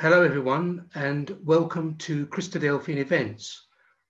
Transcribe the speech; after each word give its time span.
Hello, 0.00 0.22
everyone, 0.22 0.88
and 0.94 1.36
welcome 1.44 1.94
to 1.96 2.24
Christadelphian 2.28 2.96
Events. 2.96 3.66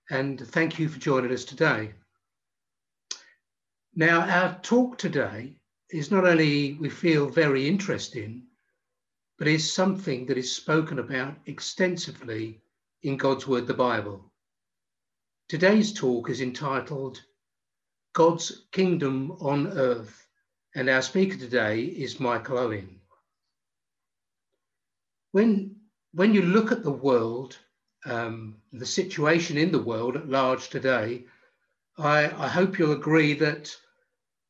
And 0.09 0.41
thank 0.41 0.79
you 0.79 0.89
for 0.89 1.01
joining 1.01 1.33
us 1.33 1.45
today. 1.45 1.95
Now, 3.97 4.21
our 4.21 4.57
talk 4.63 4.99
today 4.99 5.57
is 5.91 6.13
not 6.13 6.25
only 6.25 6.75
we 6.75 6.89
feel 6.91 7.29
very 7.29 7.67
interesting, 7.67 8.45
but 9.37 9.49
is 9.49 9.73
something 9.73 10.27
that 10.27 10.39
is 10.39 10.55
spoken 10.55 11.01
about 11.01 11.35
extensively 11.47 12.61
in 13.03 13.17
God's 13.17 13.49
Word, 13.49 13.67
the 13.67 13.75
Bible. 13.75 14.33
Today's 15.49 15.93
talk 15.93 16.31
is 16.31 16.41
entitled 16.41 17.21
God's 18.13 18.67
Kingdom 18.71 19.33
on 19.41 19.67
Earth, 19.77 20.25
and 20.77 20.89
our 20.89 21.03
speaker 21.03 21.37
today 21.37 21.81
is 21.83 22.21
Michael 22.21 22.59
Owen. 22.59 23.01
When 25.33 25.80
when 26.13 26.35
you 26.35 26.43
look 26.43 26.73
at 26.73 26.83
the 26.83 26.91
world, 26.91 27.59
um, 28.05 28.57
the 28.73 28.87
situation 28.87 29.57
in 29.57 29.71
the 29.71 29.83
world 29.83 30.17
at 30.17 30.29
large 30.29 30.69
today, 30.69 31.25
I, 31.99 32.25
I 32.25 32.49
hope 32.49 32.79
you'll 32.79 32.93
agree 32.93 33.35
that 33.35 33.75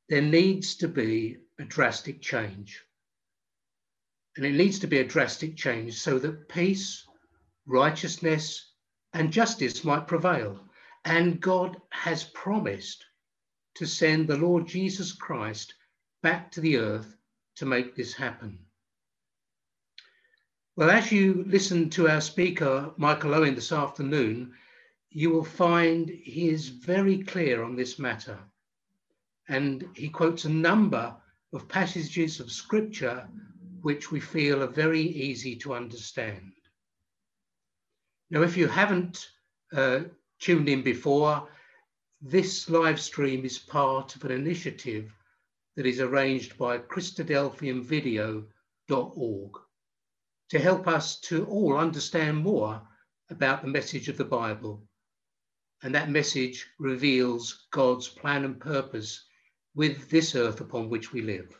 there 0.08 0.22
needs 0.22 0.76
to 0.76 0.88
be 0.88 1.38
a 1.58 1.64
drastic 1.64 2.22
change. 2.22 2.82
And 4.36 4.46
it 4.46 4.52
needs 4.52 4.78
to 4.80 4.86
be 4.86 4.98
a 4.98 5.04
drastic 5.04 5.56
change 5.56 6.00
so 6.00 6.18
that 6.18 6.48
peace, 6.48 7.04
righteousness, 7.66 8.72
and 9.12 9.32
justice 9.32 9.84
might 9.84 10.06
prevail. 10.06 10.60
And 11.04 11.40
God 11.40 11.76
has 11.90 12.24
promised 12.24 13.04
to 13.76 13.86
send 13.86 14.28
the 14.28 14.36
Lord 14.36 14.66
Jesus 14.66 15.12
Christ 15.12 15.74
back 16.22 16.52
to 16.52 16.60
the 16.60 16.76
earth 16.78 17.16
to 17.56 17.66
make 17.66 17.96
this 17.96 18.14
happen. 18.14 18.58
Well, 20.80 20.90
as 20.90 21.12
you 21.12 21.44
listen 21.46 21.90
to 21.90 22.08
our 22.08 22.22
speaker, 22.22 22.94
Michael 22.96 23.34
Owen, 23.34 23.54
this 23.54 23.70
afternoon, 23.70 24.54
you 25.10 25.28
will 25.28 25.44
find 25.44 26.08
he 26.08 26.48
is 26.48 26.70
very 26.70 27.22
clear 27.22 27.62
on 27.62 27.76
this 27.76 27.98
matter. 27.98 28.38
And 29.46 29.90
he 29.94 30.08
quotes 30.08 30.46
a 30.46 30.48
number 30.48 31.14
of 31.52 31.68
passages 31.68 32.40
of 32.40 32.50
scripture 32.50 33.28
which 33.82 34.10
we 34.10 34.20
feel 34.20 34.62
are 34.62 34.68
very 34.68 35.02
easy 35.02 35.54
to 35.56 35.74
understand. 35.74 36.50
Now, 38.30 38.40
if 38.40 38.56
you 38.56 38.66
haven't 38.66 39.28
uh, 39.74 40.04
tuned 40.38 40.70
in 40.70 40.82
before, 40.82 41.46
this 42.22 42.70
live 42.70 43.02
stream 43.02 43.44
is 43.44 43.58
part 43.58 44.16
of 44.16 44.24
an 44.24 44.30
initiative 44.30 45.12
that 45.76 45.84
is 45.84 46.00
arranged 46.00 46.56
by 46.56 46.78
Christadelphianvideo.org 46.78 49.60
to 50.50 50.58
help 50.58 50.86
us 50.88 51.20
to 51.20 51.46
all 51.46 51.76
understand 51.76 52.36
more 52.36 52.82
about 53.30 53.62
the 53.62 53.68
message 53.68 54.08
of 54.08 54.16
the 54.16 54.24
Bible. 54.24 54.82
And 55.82 55.94
that 55.94 56.10
message 56.10 56.66
reveals 56.78 57.66
God's 57.70 58.08
plan 58.08 58.44
and 58.44 58.60
purpose 58.60 59.24
with 59.74 60.10
this 60.10 60.34
earth 60.34 60.60
upon 60.60 60.90
which 60.90 61.12
we 61.12 61.22
live. 61.22 61.56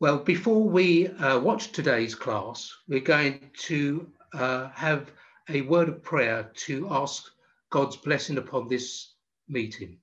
Well, 0.00 0.18
before 0.18 0.66
we 0.66 1.08
uh, 1.08 1.38
watch 1.40 1.72
today's 1.72 2.14
class, 2.14 2.74
we're 2.88 3.00
going 3.00 3.50
to 3.58 4.10
uh, 4.32 4.70
have 4.70 5.12
a 5.50 5.60
word 5.62 5.90
of 5.90 6.02
prayer 6.02 6.50
to 6.54 6.88
ask 6.90 7.30
God's 7.70 7.96
blessing 7.96 8.38
upon 8.38 8.68
this 8.68 9.14
meeting. 9.48 9.98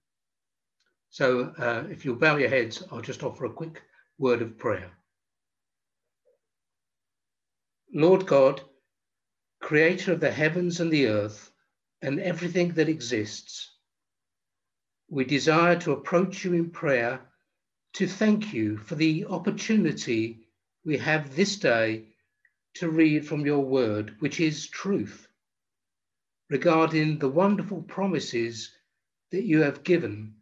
So 1.09 1.53
uh, 1.57 1.85
if 1.89 2.05
you'll 2.05 2.15
bow 2.15 2.37
your 2.37 2.49
heads, 2.49 2.83
I'll 2.91 3.01
just 3.01 3.23
offer 3.23 3.45
a 3.45 3.53
quick 3.53 3.81
word 4.19 4.43
of 4.43 4.57
prayer. 4.57 4.91
Lord 7.93 8.25
God, 8.25 8.61
creator 9.61 10.13
of 10.13 10.19
the 10.19 10.31
heavens 10.31 10.79
and 10.79 10.91
the 10.91 11.07
earth 11.07 11.51
and 12.01 12.19
everything 12.19 12.73
that 12.73 12.89
exists, 12.89 13.71
we 15.09 15.23
desire 15.23 15.79
to 15.79 15.93
approach 15.93 16.43
you 16.43 16.53
in 16.53 16.69
prayer 16.69 17.21
to 17.93 18.05
thank 18.05 18.53
you 18.53 18.77
for 18.77 18.95
the 18.95 19.25
opportunity 19.25 20.47
we 20.83 20.97
have 20.97 21.35
this 21.35 21.55
day 21.55 22.05
to 22.75 22.89
read 22.89 23.25
from 23.25 23.45
your 23.45 23.63
word, 23.63 24.15
which 24.19 24.39
is 24.39 24.67
truth, 24.67 25.27
regarding 26.49 27.17
the 27.17 27.29
wonderful 27.29 27.81
promises 27.83 28.71
that 29.31 29.43
you 29.43 29.61
have 29.61 29.83
given 29.83 30.35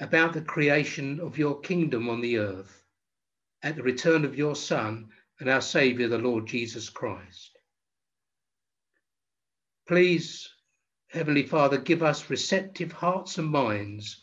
about 0.00 0.32
the 0.32 0.42
creation 0.42 1.20
of 1.20 1.38
your 1.38 1.60
kingdom 1.60 2.08
on 2.08 2.20
the 2.20 2.38
earth 2.38 2.84
at 3.62 3.76
the 3.76 3.82
return 3.82 4.24
of 4.24 4.36
your 4.36 4.54
Son 4.54 5.08
and 5.40 5.48
our 5.48 5.60
Saviour, 5.60 6.08
the 6.08 6.18
Lord 6.18 6.46
Jesus 6.46 6.88
Christ. 6.88 7.58
Please, 9.86 10.48
Heavenly 11.08 11.44
Father, 11.44 11.78
give 11.78 12.02
us 12.02 12.28
receptive 12.28 12.92
hearts 12.92 13.38
and 13.38 13.48
minds 13.48 14.22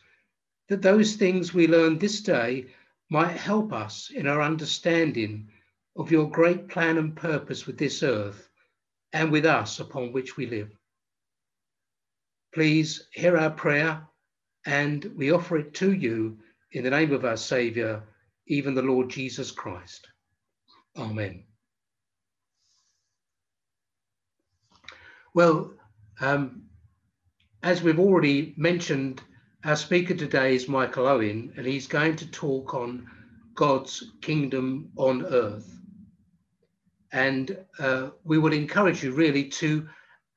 that 0.70 0.82
those 0.82 1.16
things 1.16 1.54
we 1.54 1.68
learn 1.68 1.98
this 1.98 2.22
day 2.22 2.68
might 3.10 3.38
help 3.38 3.72
us 3.72 4.12
in 4.12 4.28
our 4.28 4.42
understanding 4.42 5.50
of 5.96 6.12
your 6.12 6.30
great 6.30 6.68
plan 6.68 6.98
and 6.98 7.16
purpose 7.16 7.66
with 7.66 7.78
this 7.78 8.04
earth 8.04 8.50
and 9.14 9.32
with 9.32 9.46
us 9.46 9.80
upon 9.80 10.12
which 10.12 10.38
we 10.38 10.46
live. 10.46 10.70
Please 12.54 13.08
hear 13.14 13.38
our 13.38 13.52
prayer 13.52 14.06
and 14.66 15.06
we 15.16 15.32
offer 15.32 15.58
it 15.58 15.74
to 15.76 15.94
you 15.94 16.38
in 16.72 16.84
the 16.84 16.90
name 16.90 17.14
of 17.14 17.26
our 17.26 17.38
Saviour, 17.38 18.04
even 18.48 18.74
the 18.74 18.82
Lord 18.82 19.10
Jesus 19.10 19.52
Christ. 19.52 20.08
Amen. 20.98 21.44
Well, 25.34 25.74
um, 26.22 26.64
as 27.64 27.82
we've 27.82 28.00
already 28.00 28.54
mentioned, 28.56 29.22
our 29.66 29.76
speaker 29.76 30.14
today 30.14 30.56
is 30.56 30.70
Michael 30.70 31.08
Owen, 31.08 31.52
and 31.58 31.66
he's 31.66 31.88
going 31.88 32.16
to 32.18 32.32
talk 32.32 32.74
on 32.74 33.10
God's 33.56 34.12
kingdom 34.22 34.92
on 34.96 35.26
earth. 35.26 35.70
And 37.12 37.58
uh, 37.80 38.12
we 38.24 38.38
would 38.38 38.54
encourage 38.54 39.04
you 39.04 39.12
really 39.12 39.50
to 39.50 39.88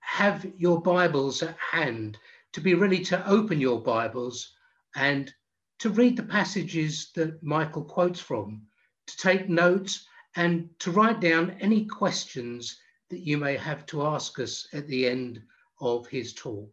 have 0.00 0.46
your 0.56 0.80
Bibles 0.80 1.42
at 1.42 1.56
hand, 1.58 2.18
to 2.52 2.60
be 2.60 2.74
ready 2.74 3.04
to 3.04 3.28
open 3.28 3.60
your 3.60 3.80
Bibles 3.80 4.54
and 4.96 5.32
to 5.78 5.90
read 5.90 6.16
the 6.16 6.22
passages 6.24 7.12
that 7.14 7.40
Michael 7.42 7.84
quotes 7.84 8.18
from, 8.18 8.62
to 9.06 9.16
take 9.18 9.48
notes 9.48 10.06
and 10.38 10.70
to 10.78 10.92
write 10.92 11.18
down 11.18 11.56
any 11.60 11.84
questions 11.84 12.78
that 13.10 13.26
you 13.26 13.36
may 13.36 13.56
have 13.56 13.84
to 13.86 14.06
ask 14.06 14.38
us 14.38 14.68
at 14.72 14.86
the 14.86 15.04
end 15.04 15.42
of 15.80 16.06
his 16.06 16.32
talk. 16.32 16.70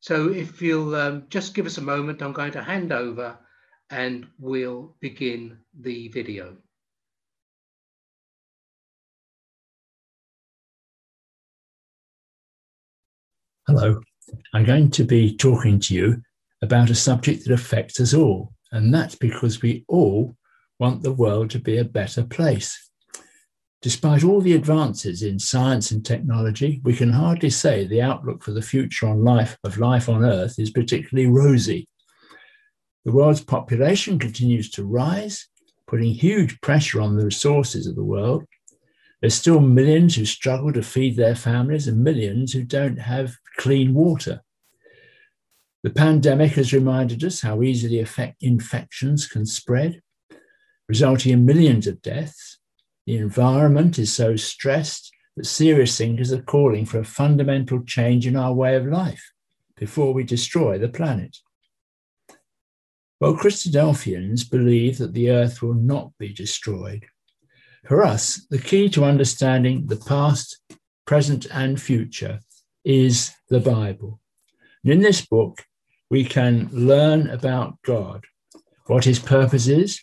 So 0.00 0.30
if 0.30 0.62
you'll 0.62 0.94
um, 0.94 1.26
just 1.28 1.54
give 1.54 1.66
us 1.66 1.76
a 1.76 1.82
moment, 1.82 2.22
I'm 2.22 2.32
going 2.32 2.52
to 2.52 2.62
hand 2.62 2.92
over 2.92 3.38
and 3.90 4.26
we'll 4.38 4.96
begin 5.00 5.58
the 5.78 6.08
video. 6.08 6.56
Hello, 13.66 14.00
I'm 14.54 14.64
going 14.64 14.90
to 14.92 15.04
be 15.04 15.36
talking 15.36 15.78
to 15.80 15.94
you 15.94 16.22
about 16.62 16.88
a 16.88 16.94
subject 16.94 17.44
that 17.44 17.52
affects 17.52 18.00
us 18.00 18.14
all, 18.14 18.54
and 18.72 18.94
that's 18.94 19.14
because 19.14 19.60
we 19.60 19.84
all 19.88 20.34
want 20.78 21.02
the 21.02 21.12
world 21.12 21.50
to 21.50 21.58
be 21.58 21.78
a 21.78 21.84
better 21.84 22.24
place. 22.24 22.90
Despite 23.82 24.24
all 24.24 24.40
the 24.40 24.54
advances 24.54 25.22
in 25.22 25.38
science 25.38 25.90
and 25.90 26.04
technology, 26.04 26.80
we 26.84 26.94
can 26.94 27.12
hardly 27.12 27.50
say 27.50 27.84
the 27.84 28.00
outlook 28.00 28.42
for 28.42 28.52
the 28.52 28.62
future 28.62 29.06
on 29.06 29.22
life 29.22 29.58
of 29.62 29.78
life 29.78 30.08
on 30.08 30.24
Earth 30.24 30.58
is 30.58 30.70
particularly 30.70 31.28
rosy. 31.28 31.86
The 33.04 33.12
world's 33.12 33.44
population 33.44 34.18
continues 34.18 34.70
to 34.70 34.86
rise, 34.86 35.48
putting 35.86 36.14
huge 36.14 36.58
pressure 36.62 37.02
on 37.02 37.16
the 37.16 37.26
resources 37.26 37.86
of 37.86 37.94
the 37.94 38.04
world. 38.04 38.44
There's 39.20 39.34
still 39.34 39.60
millions 39.60 40.16
who 40.16 40.24
struggle 40.24 40.72
to 40.72 40.82
feed 40.82 41.16
their 41.16 41.34
families 41.34 41.86
and 41.86 42.02
millions 42.02 42.54
who 42.54 42.62
don't 42.62 42.98
have 42.98 43.36
clean 43.58 43.92
water. 43.92 44.42
The 45.82 45.90
pandemic 45.90 46.52
has 46.52 46.72
reminded 46.72 47.22
us 47.22 47.42
how 47.42 47.62
easily 47.62 48.02
infections 48.40 49.26
can 49.26 49.44
spread 49.44 50.00
resulting 50.88 51.32
in 51.32 51.46
millions 51.46 51.86
of 51.86 52.02
deaths. 52.02 52.58
The 53.06 53.16
environment 53.16 53.98
is 53.98 54.14
so 54.14 54.36
stressed 54.36 55.12
that 55.36 55.46
serious 55.46 55.96
thinkers 55.96 56.32
are 56.32 56.42
calling 56.42 56.86
for 56.86 56.98
a 56.98 57.04
fundamental 57.04 57.82
change 57.84 58.26
in 58.26 58.36
our 58.36 58.52
way 58.52 58.76
of 58.76 58.86
life 58.86 59.32
before 59.76 60.14
we 60.14 60.24
destroy 60.24 60.78
the 60.78 60.88
planet. 60.88 61.36
Well, 63.20 63.36
Christadelphians 63.36 64.50
believe 64.50 64.98
that 64.98 65.14
the 65.14 65.30
earth 65.30 65.62
will 65.62 65.74
not 65.74 66.12
be 66.18 66.32
destroyed. 66.32 67.06
For 67.86 68.04
us, 68.04 68.46
the 68.50 68.58
key 68.58 68.88
to 68.90 69.04
understanding 69.04 69.86
the 69.86 69.96
past, 69.96 70.60
present, 71.06 71.46
and 71.50 71.80
future 71.80 72.40
is 72.84 73.32
the 73.48 73.60
Bible. 73.60 74.20
And 74.82 74.92
in 74.92 75.00
this 75.00 75.24
book, 75.24 75.64
we 76.10 76.24
can 76.24 76.68
learn 76.72 77.28
about 77.30 77.80
God, 77.82 78.24
what 78.86 79.04
his 79.04 79.18
purpose 79.18 79.66
is, 79.66 80.02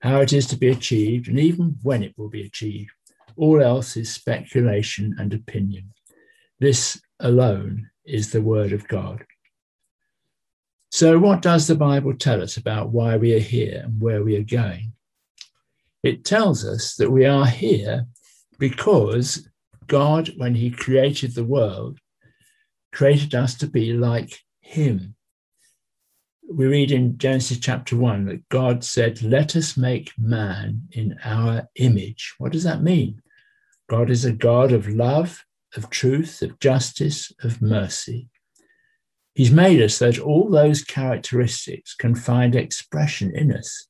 how 0.00 0.20
it 0.20 0.32
is 0.32 0.46
to 0.48 0.56
be 0.56 0.68
achieved, 0.68 1.28
and 1.28 1.38
even 1.38 1.76
when 1.82 2.02
it 2.02 2.14
will 2.16 2.28
be 2.28 2.42
achieved. 2.42 2.90
All 3.36 3.60
else 3.60 3.96
is 3.96 4.12
speculation 4.12 5.14
and 5.18 5.34
opinion. 5.34 5.92
This 6.58 7.00
alone 7.20 7.90
is 8.04 8.30
the 8.30 8.40
word 8.40 8.72
of 8.72 8.88
God. 8.88 9.24
So, 10.90 11.18
what 11.18 11.42
does 11.42 11.66
the 11.66 11.74
Bible 11.74 12.14
tell 12.14 12.40
us 12.40 12.56
about 12.56 12.90
why 12.90 13.16
we 13.16 13.34
are 13.34 13.40
here 13.40 13.82
and 13.84 14.00
where 14.00 14.22
we 14.22 14.36
are 14.36 14.42
going? 14.42 14.92
It 16.02 16.24
tells 16.24 16.64
us 16.64 16.94
that 16.96 17.10
we 17.10 17.26
are 17.26 17.46
here 17.46 18.06
because 18.58 19.46
God, 19.86 20.30
when 20.36 20.54
He 20.54 20.70
created 20.70 21.34
the 21.34 21.44
world, 21.44 21.98
created 22.92 23.34
us 23.34 23.56
to 23.56 23.66
be 23.66 23.92
like 23.92 24.38
Him. 24.60 25.15
We 26.48 26.66
read 26.66 26.92
in 26.92 27.18
Genesis 27.18 27.58
chapter 27.58 27.96
1 27.96 28.26
that 28.26 28.48
God 28.50 28.84
said, 28.84 29.20
Let 29.20 29.56
us 29.56 29.76
make 29.76 30.12
man 30.16 30.88
in 30.92 31.18
our 31.24 31.68
image. 31.74 32.34
What 32.38 32.52
does 32.52 32.62
that 32.62 32.84
mean? 32.84 33.20
God 33.90 34.10
is 34.10 34.24
a 34.24 34.32
God 34.32 34.70
of 34.70 34.88
love, 34.88 35.44
of 35.76 35.90
truth, 35.90 36.42
of 36.42 36.60
justice, 36.60 37.32
of 37.42 37.60
mercy. 37.60 38.28
He's 39.34 39.50
made 39.50 39.82
us 39.82 39.96
so 39.96 40.10
that 40.10 40.20
all 40.20 40.48
those 40.48 40.84
characteristics 40.84 41.94
can 41.94 42.14
find 42.14 42.54
expression 42.54 43.34
in 43.34 43.52
us. 43.52 43.88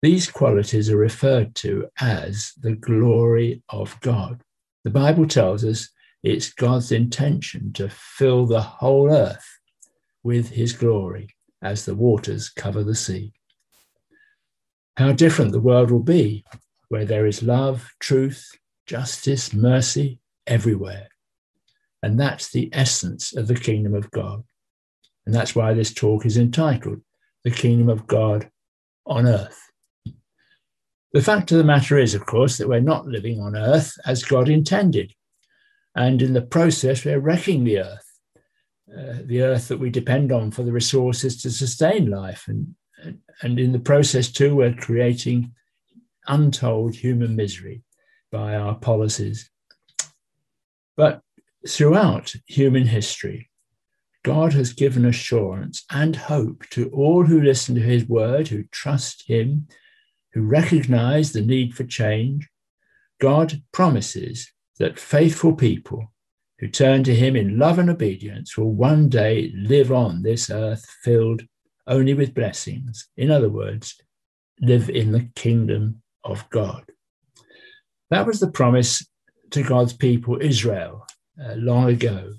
These 0.00 0.30
qualities 0.30 0.88
are 0.88 0.96
referred 0.96 1.54
to 1.56 1.88
as 2.00 2.54
the 2.60 2.72
glory 2.72 3.62
of 3.68 4.00
God. 4.00 4.40
The 4.84 4.90
Bible 4.90 5.28
tells 5.28 5.66
us 5.66 5.90
it's 6.22 6.50
God's 6.52 6.92
intention 6.92 7.74
to 7.74 7.90
fill 7.90 8.46
the 8.46 8.62
whole 8.62 9.12
earth 9.12 9.46
with 10.22 10.48
his 10.48 10.72
glory 10.72 11.28
as 11.62 11.84
the 11.84 11.94
waters 11.94 12.48
cover 12.48 12.82
the 12.82 12.94
sea. 12.94 13.32
How 14.96 15.12
different 15.12 15.52
the 15.52 15.60
world 15.60 15.90
will 15.90 16.02
be 16.02 16.44
where 16.88 17.04
there 17.04 17.26
is 17.26 17.42
love, 17.42 17.90
truth, 18.00 18.50
justice, 18.86 19.54
mercy 19.54 20.18
everywhere. 20.46 21.08
And 22.02 22.18
that's 22.18 22.50
the 22.50 22.68
essence 22.72 23.34
of 23.34 23.46
the 23.46 23.54
kingdom 23.54 23.94
of 23.94 24.10
God. 24.10 24.42
And 25.24 25.34
that's 25.34 25.54
why 25.54 25.72
this 25.72 25.94
talk 25.94 26.26
is 26.26 26.36
entitled 26.36 27.00
The 27.44 27.50
Kingdom 27.50 27.88
of 27.88 28.06
God 28.06 28.50
on 29.06 29.26
Earth. 29.26 29.58
The 31.12 31.22
fact 31.22 31.52
of 31.52 31.58
the 31.58 31.64
matter 31.64 31.98
is, 31.98 32.14
of 32.14 32.26
course, 32.26 32.58
that 32.58 32.68
we're 32.68 32.80
not 32.80 33.06
living 33.06 33.40
on 33.40 33.54
earth 33.54 33.92
as 34.06 34.24
God 34.24 34.48
intended. 34.48 35.12
And 35.94 36.22
in 36.22 36.32
the 36.32 36.42
process, 36.42 37.04
we're 37.04 37.20
wrecking 37.20 37.64
the 37.64 37.80
earth, 37.80 38.11
uh, 38.96 39.18
the 39.24 39.42
earth 39.42 39.68
that 39.68 39.78
we 39.78 39.90
depend 39.90 40.32
on 40.32 40.50
for 40.50 40.62
the 40.62 40.72
resources 40.72 41.40
to 41.42 41.50
sustain 41.50 42.10
life. 42.10 42.44
And, 42.46 42.74
and 43.42 43.58
in 43.58 43.72
the 43.72 43.78
process, 43.78 44.30
too, 44.30 44.56
we're 44.56 44.74
creating 44.74 45.52
untold 46.26 46.94
human 46.94 47.34
misery 47.34 47.82
by 48.30 48.54
our 48.54 48.74
policies. 48.74 49.50
But 50.96 51.22
throughout 51.66 52.34
human 52.46 52.86
history, 52.86 53.50
God 54.24 54.52
has 54.52 54.72
given 54.72 55.04
assurance 55.04 55.84
and 55.90 56.14
hope 56.14 56.64
to 56.70 56.88
all 56.90 57.24
who 57.24 57.40
listen 57.40 57.74
to 57.74 57.80
his 57.80 58.04
word, 58.04 58.48
who 58.48 58.64
trust 58.64 59.24
him, 59.26 59.66
who 60.32 60.42
recognize 60.42 61.32
the 61.32 61.40
need 61.40 61.74
for 61.74 61.84
change. 61.84 62.48
God 63.20 63.62
promises 63.72 64.52
that 64.78 64.98
faithful 64.98 65.54
people 65.54 66.11
who 66.62 66.68
turn 66.68 67.02
to 67.02 67.14
him 67.14 67.34
in 67.34 67.58
love 67.58 67.80
and 67.80 67.90
obedience 67.90 68.56
will 68.56 68.70
one 68.70 69.08
day 69.08 69.52
live 69.56 69.90
on 69.90 70.22
this 70.22 70.48
earth 70.48 70.86
filled 71.02 71.42
only 71.88 72.14
with 72.14 72.34
blessings. 72.34 73.08
In 73.16 73.32
other 73.32 73.48
words, 73.48 74.00
live 74.60 74.88
in 74.88 75.10
the 75.10 75.28
kingdom 75.34 76.02
of 76.22 76.48
God. 76.50 76.84
That 78.10 78.28
was 78.28 78.38
the 78.38 78.50
promise 78.50 79.04
to 79.50 79.64
God's 79.64 79.92
people, 79.92 80.38
Israel, 80.40 81.04
uh, 81.44 81.54
long 81.56 81.88
ago. 81.88 82.32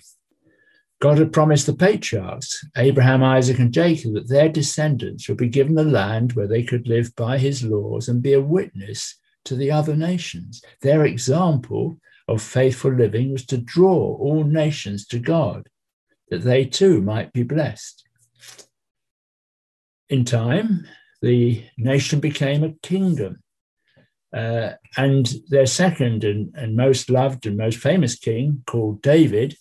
God 1.02 1.18
had 1.18 1.34
promised 1.34 1.66
the 1.66 1.74
patriarchs, 1.74 2.66
Abraham, 2.78 3.24
Isaac, 3.24 3.60
and 3.60 3.74
Jacob, 3.74 4.14
that 4.14 4.30
their 4.30 4.48
descendants 4.48 5.28
would 5.28 5.38
be 5.38 5.50
given 5.50 5.78
a 5.78 5.84
land 5.84 6.32
where 6.32 6.48
they 6.48 6.64
could 6.64 6.88
live 6.88 7.14
by 7.18 7.38
his 7.38 7.62
laws 7.62 8.08
and 8.08 8.22
be 8.22 8.32
a 8.32 8.40
witness 8.40 9.20
to 9.44 9.58
the 9.58 9.70
other 9.70 9.98
nations. 9.98 10.62
Their 10.82 11.04
example 11.04 11.98
of 12.28 12.42
faithful 12.42 12.92
living 12.92 13.32
was 13.32 13.46
to 13.48 13.58
draw 13.58 14.16
all 14.18 14.44
nations 14.44 15.06
to 15.08 15.20
God, 15.20 15.68
that 16.30 16.44
they 16.44 16.66
too 16.66 17.02
might 17.02 17.34
be 17.34 17.44
blessed. 17.44 18.04
In 20.10 20.26
time, 20.26 20.88
the 21.22 21.64
nation 21.78 22.20
became 22.20 22.64
a 22.64 22.74
kingdom. 22.82 23.42
Uh, 24.36 24.74
and 24.98 25.32
their 25.50 25.66
second 25.66 26.24
and, 26.24 26.54
and 26.56 26.76
most 26.76 27.10
loved 27.10 27.46
and 27.46 27.56
most 27.56 27.78
famous 27.78 28.16
king, 28.16 28.64
called 28.66 29.02
David, 29.02 29.56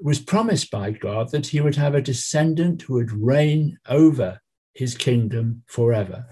was 0.00 0.18
promised 0.18 0.70
by 0.70 0.90
God 0.90 1.30
that 1.30 1.48
he 1.48 1.60
would 1.60 1.76
have 1.76 1.94
a 1.94 2.02
descendant 2.02 2.82
who 2.82 2.94
would 2.94 3.12
reign 3.12 3.78
over 3.88 4.40
his 4.74 4.96
kingdom 4.96 5.62
forever. 5.66 6.24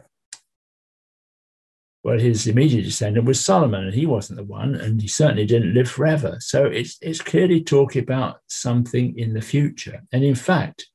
Well, 2.03 2.19
his 2.19 2.47
immediate 2.47 2.85
descendant 2.85 3.27
was 3.27 3.45
Solomon, 3.45 3.85
and 3.85 3.95
he 3.95 4.07
wasn't 4.07 4.39
the 4.39 4.45
one, 4.45 4.75
and 4.75 5.03
he 5.03 5.09
certainly 5.09 5.45
didn't 5.45 5.75
live 5.75 5.91
forever. 5.91 6.39
So 6.41 6.65
it's, 6.65 6.97
it's 7.03 7.21
clearly 7.21 7.63
talking 7.63 8.03
about 8.03 8.39
something 8.47 9.19
in 9.19 9.35
the 9.35 9.43
future. 9.43 10.03
And 10.13 10.25
in 10.25 10.35
fact, 10.35 10.87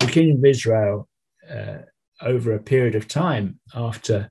the 0.00 0.06
kingdom 0.06 0.38
of 0.38 0.44
Israel, 0.44 1.08
uh, 1.48 1.78
over 2.20 2.52
a 2.52 2.62
period 2.62 2.96
of 2.96 3.06
time 3.06 3.60
after 3.74 4.30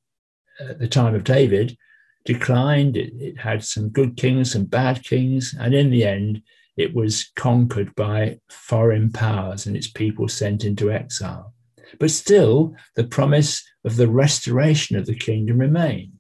uh, 0.60 0.74
the 0.78 0.88
time 0.88 1.16
of 1.16 1.24
David, 1.24 1.78
declined. 2.25 2.98
It, 2.98 3.14
it 3.16 3.40
had 3.40 3.64
some 3.64 3.90
good 3.90 4.18
kings, 4.18 4.52
some 4.52 4.66
bad 4.66 5.04
kings, 5.04 5.56
and 5.57 5.74
in 5.74 5.92
the 5.92 6.04
end, 6.04 6.42
it 6.78 6.94
was 6.94 7.31
conquered 7.36 7.94
by 7.96 8.40
foreign 8.50 9.12
powers 9.12 9.66
and 9.66 9.75
its 9.75 9.88
people 9.88 10.28
sent 10.28 10.64
into 10.64 10.92
exile. 10.92 11.54
But 12.00 12.12
still, 12.12 12.76
the 12.96 13.04
promise 13.04 13.64
of 13.84 13.96
the 13.96 14.08
restoration 14.08 14.96
of 14.96 15.06
the 15.06 15.16
kingdom 15.16 15.58
remained. 15.58 16.14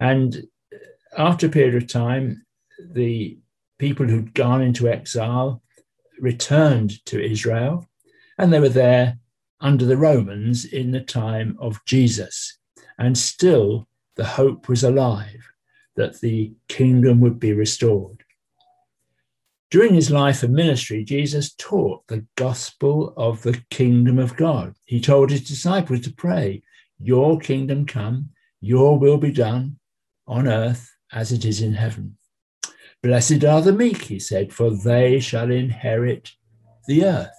And 0.00 0.44
after 1.16 1.46
a 1.46 1.50
period 1.50 1.74
of 1.74 1.88
time, 1.88 2.44
the 2.92 3.38
people 3.78 4.06
who'd 4.06 4.34
gone 4.34 4.62
into 4.62 4.88
exile 4.88 5.62
returned 6.20 7.04
to 7.06 7.22
Israel, 7.22 7.88
and 8.38 8.52
they 8.52 8.60
were 8.60 8.68
there 8.68 9.18
under 9.60 9.84
the 9.84 9.96
Romans 9.96 10.64
in 10.64 10.92
the 10.92 11.00
time 11.00 11.56
of 11.60 11.84
Jesus. 11.84 12.58
And 12.98 13.16
still, 13.16 13.88
the 14.16 14.24
hope 14.24 14.68
was 14.68 14.84
alive 14.84 15.48
that 15.96 16.20
the 16.20 16.52
kingdom 16.68 17.20
would 17.20 17.40
be 17.40 17.52
restored. 17.52 18.17
During 19.70 19.92
his 19.92 20.10
life 20.10 20.42
and 20.42 20.54
ministry, 20.54 21.04
Jesus 21.04 21.52
taught 21.52 22.06
the 22.06 22.24
gospel 22.36 23.12
of 23.18 23.42
the 23.42 23.62
kingdom 23.68 24.18
of 24.18 24.34
God. 24.34 24.74
He 24.86 24.98
told 24.98 25.30
his 25.30 25.46
disciples 25.46 26.00
to 26.02 26.12
pray, 26.12 26.62
Your 26.98 27.38
kingdom 27.38 27.84
come, 27.84 28.30
your 28.62 28.98
will 28.98 29.18
be 29.18 29.30
done 29.30 29.78
on 30.26 30.48
earth 30.48 30.90
as 31.12 31.32
it 31.32 31.44
is 31.44 31.60
in 31.60 31.74
heaven. 31.74 32.16
Blessed 33.02 33.44
are 33.44 33.60
the 33.60 33.72
meek, 33.72 34.04
he 34.04 34.18
said, 34.18 34.54
for 34.54 34.70
they 34.70 35.20
shall 35.20 35.50
inherit 35.50 36.32
the 36.86 37.04
earth. 37.04 37.30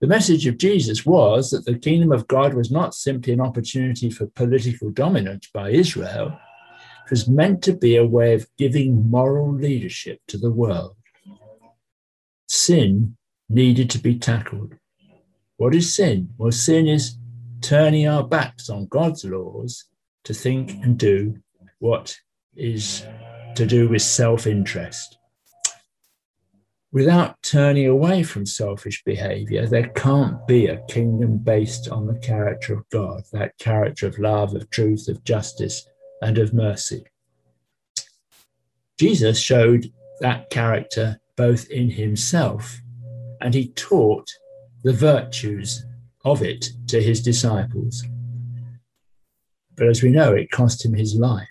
The 0.00 0.06
message 0.06 0.46
of 0.46 0.56
Jesus 0.56 1.04
was 1.04 1.50
that 1.50 1.66
the 1.66 1.78
kingdom 1.78 2.12
of 2.12 2.26
God 2.26 2.54
was 2.54 2.70
not 2.70 2.94
simply 2.94 3.34
an 3.34 3.42
opportunity 3.42 4.10
for 4.10 4.26
political 4.26 4.90
dominance 4.90 5.48
by 5.52 5.70
Israel 5.70 6.38
was 7.12 7.28
meant 7.28 7.62
to 7.62 7.74
be 7.74 7.94
a 7.94 8.06
way 8.06 8.32
of 8.32 8.48
giving 8.56 9.10
moral 9.10 9.52
leadership 9.52 10.18
to 10.26 10.38
the 10.38 10.50
world. 10.50 10.96
Sin 12.46 13.18
needed 13.50 13.90
to 13.90 13.98
be 13.98 14.18
tackled. 14.18 14.72
What 15.58 15.74
is 15.74 15.94
sin? 15.94 16.30
Well, 16.38 16.52
sin 16.52 16.88
is 16.88 17.18
turning 17.60 18.08
our 18.08 18.26
backs 18.26 18.70
on 18.70 18.86
God's 18.86 19.26
laws 19.26 19.84
to 20.24 20.32
think 20.32 20.70
and 20.82 20.96
do 20.96 21.36
what 21.80 22.16
is 22.56 23.04
to 23.56 23.66
do 23.66 23.90
with 23.90 24.00
self 24.00 24.46
interest. 24.46 25.18
Without 26.92 27.42
turning 27.42 27.88
away 27.88 28.22
from 28.22 28.46
selfish 28.46 29.04
behavior, 29.04 29.66
there 29.66 29.88
can't 29.88 30.46
be 30.46 30.66
a 30.66 30.82
kingdom 30.86 31.36
based 31.36 31.90
on 31.90 32.06
the 32.06 32.18
character 32.20 32.72
of 32.72 32.88
God, 32.88 33.24
that 33.34 33.58
character 33.58 34.06
of 34.06 34.18
love, 34.18 34.54
of 34.54 34.70
truth, 34.70 35.08
of 35.08 35.22
justice, 35.24 35.86
and 36.22 36.38
of 36.38 36.54
mercy. 36.54 37.04
Jesus 38.98 39.38
showed 39.38 39.92
that 40.20 40.50
character 40.50 41.20
both 41.36 41.68
in 41.70 41.90
himself 41.90 42.80
and 43.40 43.52
he 43.52 43.68
taught 43.68 44.30
the 44.84 44.92
virtues 44.92 45.84
of 46.24 46.42
it 46.42 46.70
to 46.86 47.02
his 47.02 47.22
disciples. 47.22 48.04
But 49.76 49.88
as 49.88 50.02
we 50.02 50.10
know, 50.10 50.32
it 50.32 50.50
cost 50.50 50.84
him 50.84 50.94
his 50.94 51.16
life. 51.16 51.48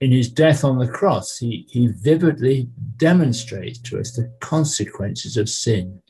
In 0.00 0.10
his 0.10 0.30
death 0.30 0.64
on 0.64 0.78
the 0.78 0.88
cross, 0.88 1.38
he, 1.38 1.66
he 1.70 1.88
vividly 1.88 2.68
demonstrates 2.96 3.78
to 3.80 4.00
us 4.00 4.12
the 4.12 4.32
consequences 4.40 5.36
of 5.36 5.48
sin. 5.48 6.02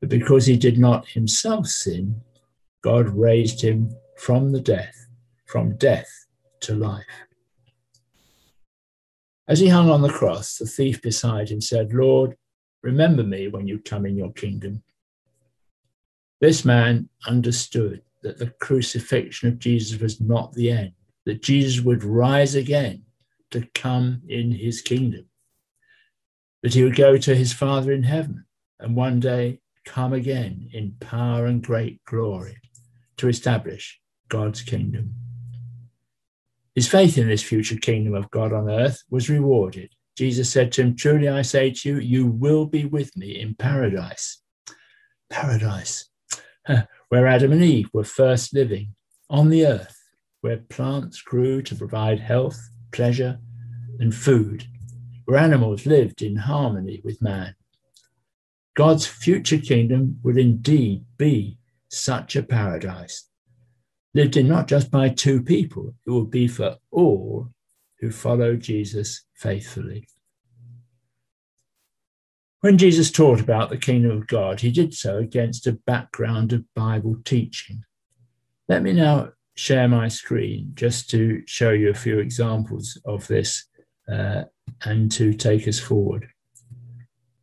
But 0.00 0.10
because 0.10 0.46
he 0.46 0.56
did 0.56 0.78
not 0.78 1.08
himself 1.08 1.68
sin, 1.68 2.20
God 2.82 3.08
raised 3.08 3.62
him 3.62 3.94
from 4.16 4.52
the 4.52 4.60
death, 4.60 5.07
from 5.48 5.76
death 5.76 6.08
to 6.60 6.74
life. 6.74 7.04
As 9.48 9.58
he 9.58 9.68
hung 9.68 9.90
on 9.90 10.02
the 10.02 10.12
cross, 10.12 10.58
the 10.58 10.66
thief 10.66 11.00
beside 11.00 11.48
him 11.48 11.60
said, 11.60 11.94
Lord, 11.94 12.36
remember 12.82 13.22
me 13.22 13.48
when 13.48 13.66
you 13.66 13.78
come 13.78 14.04
in 14.04 14.16
your 14.16 14.32
kingdom. 14.32 14.82
This 16.40 16.64
man 16.64 17.08
understood 17.26 18.02
that 18.22 18.38
the 18.38 18.50
crucifixion 18.60 19.48
of 19.48 19.58
Jesus 19.58 19.98
was 20.00 20.20
not 20.20 20.52
the 20.52 20.70
end, 20.70 20.92
that 21.24 21.42
Jesus 21.42 21.82
would 21.82 22.04
rise 22.04 22.54
again 22.54 23.04
to 23.50 23.66
come 23.74 24.20
in 24.28 24.52
his 24.52 24.82
kingdom, 24.82 25.24
that 26.62 26.74
he 26.74 26.84
would 26.84 26.96
go 26.96 27.16
to 27.16 27.34
his 27.34 27.54
Father 27.54 27.92
in 27.92 28.02
heaven 28.02 28.44
and 28.80 28.94
one 28.94 29.18
day 29.18 29.60
come 29.86 30.12
again 30.12 30.68
in 30.74 30.94
power 31.00 31.46
and 31.46 31.62
great 31.62 32.04
glory 32.04 32.58
to 33.16 33.28
establish 33.28 33.98
God's 34.28 34.60
kingdom. 34.60 35.14
His 36.78 36.86
faith 36.86 37.18
in 37.18 37.26
this 37.26 37.42
future 37.42 37.74
kingdom 37.74 38.14
of 38.14 38.30
God 38.30 38.52
on 38.52 38.70
earth 38.70 39.02
was 39.10 39.28
rewarded. 39.28 39.90
Jesus 40.16 40.48
said 40.48 40.70
to 40.70 40.82
him, 40.82 40.94
Truly 40.94 41.28
I 41.28 41.42
say 41.42 41.72
to 41.72 41.88
you, 41.88 41.98
you 41.98 42.26
will 42.28 42.66
be 42.66 42.84
with 42.84 43.16
me 43.16 43.40
in 43.40 43.56
paradise. 43.56 44.40
Paradise, 45.28 46.08
where 47.08 47.26
Adam 47.26 47.50
and 47.50 47.64
Eve 47.64 47.90
were 47.92 48.04
first 48.04 48.54
living 48.54 48.94
on 49.28 49.48
the 49.48 49.66
earth, 49.66 49.98
where 50.40 50.58
plants 50.58 51.20
grew 51.20 51.62
to 51.62 51.74
provide 51.74 52.20
health, 52.20 52.70
pleasure, 52.92 53.40
and 53.98 54.14
food, 54.14 54.64
where 55.24 55.36
animals 55.36 55.84
lived 55.84 56.22
in 56.22 56.36
harmony 56.36 57.00
with 57.02 57.20
man. 57.20 57.56
God's 58.76 59.04
future 59.04 59.58
kingdom 59.58 60.20
would 60.22 60.38
indeed 60.38 61.06
be 61.16 61.58
such 61.88 62.36
a 62.36 62.42
paradise, 62.44 63.28
lived 64.18 64.36
in 64.36 64.48
not 64.48 64.66
just 64.66 64.90
by 64.90 65.08
two 65.08 65.40
people, 65.40 65.94
it 66.04 66.10
will 66.10 66.24
be 66.24 66.48
for 66.48 66.76
all 66.90 67.48
who 68.00 68.10
follow 68.10 68.56
Jesus 68.56 69.24
faithfully. 69.36 70.08
When 72.60 72.78
Jesus 72.78 73.12
taught 73.12 73.40
about 73.40 73.70
the 73.70 73.78
kingdom 73.78 74.10
of 74.10 74.26
God, 74.26 74.58
he 74.58 74.72
did 74.72 74.92
so 74.92 75.18
against 75.18 75.68
a 75.68 75.78
background 75.86 76.52
of 76.52 76.64
Bible 76.74 77.14
teaching. 77.24 77.84
Let 78.68 78.82
me 78.82 78.92
now 78.92 79.30
share 79.54 79.86
my 79.86 80.08
screen 80.08 80.72
just 80.74 81.08
to 81.10 81.44
show 81.46 81.70
you 81.70 81.90
a 81.90 81.94
few 81.94 82.18
examples 82.18 83.00
of 83.04 83.24
this 83.28 83.66
uh, 84.12 84.42
and 84.82 85.12
to 85.12 85.32
take 85.32 85.68
us 85.68 85.78
forward. 85.78 86.28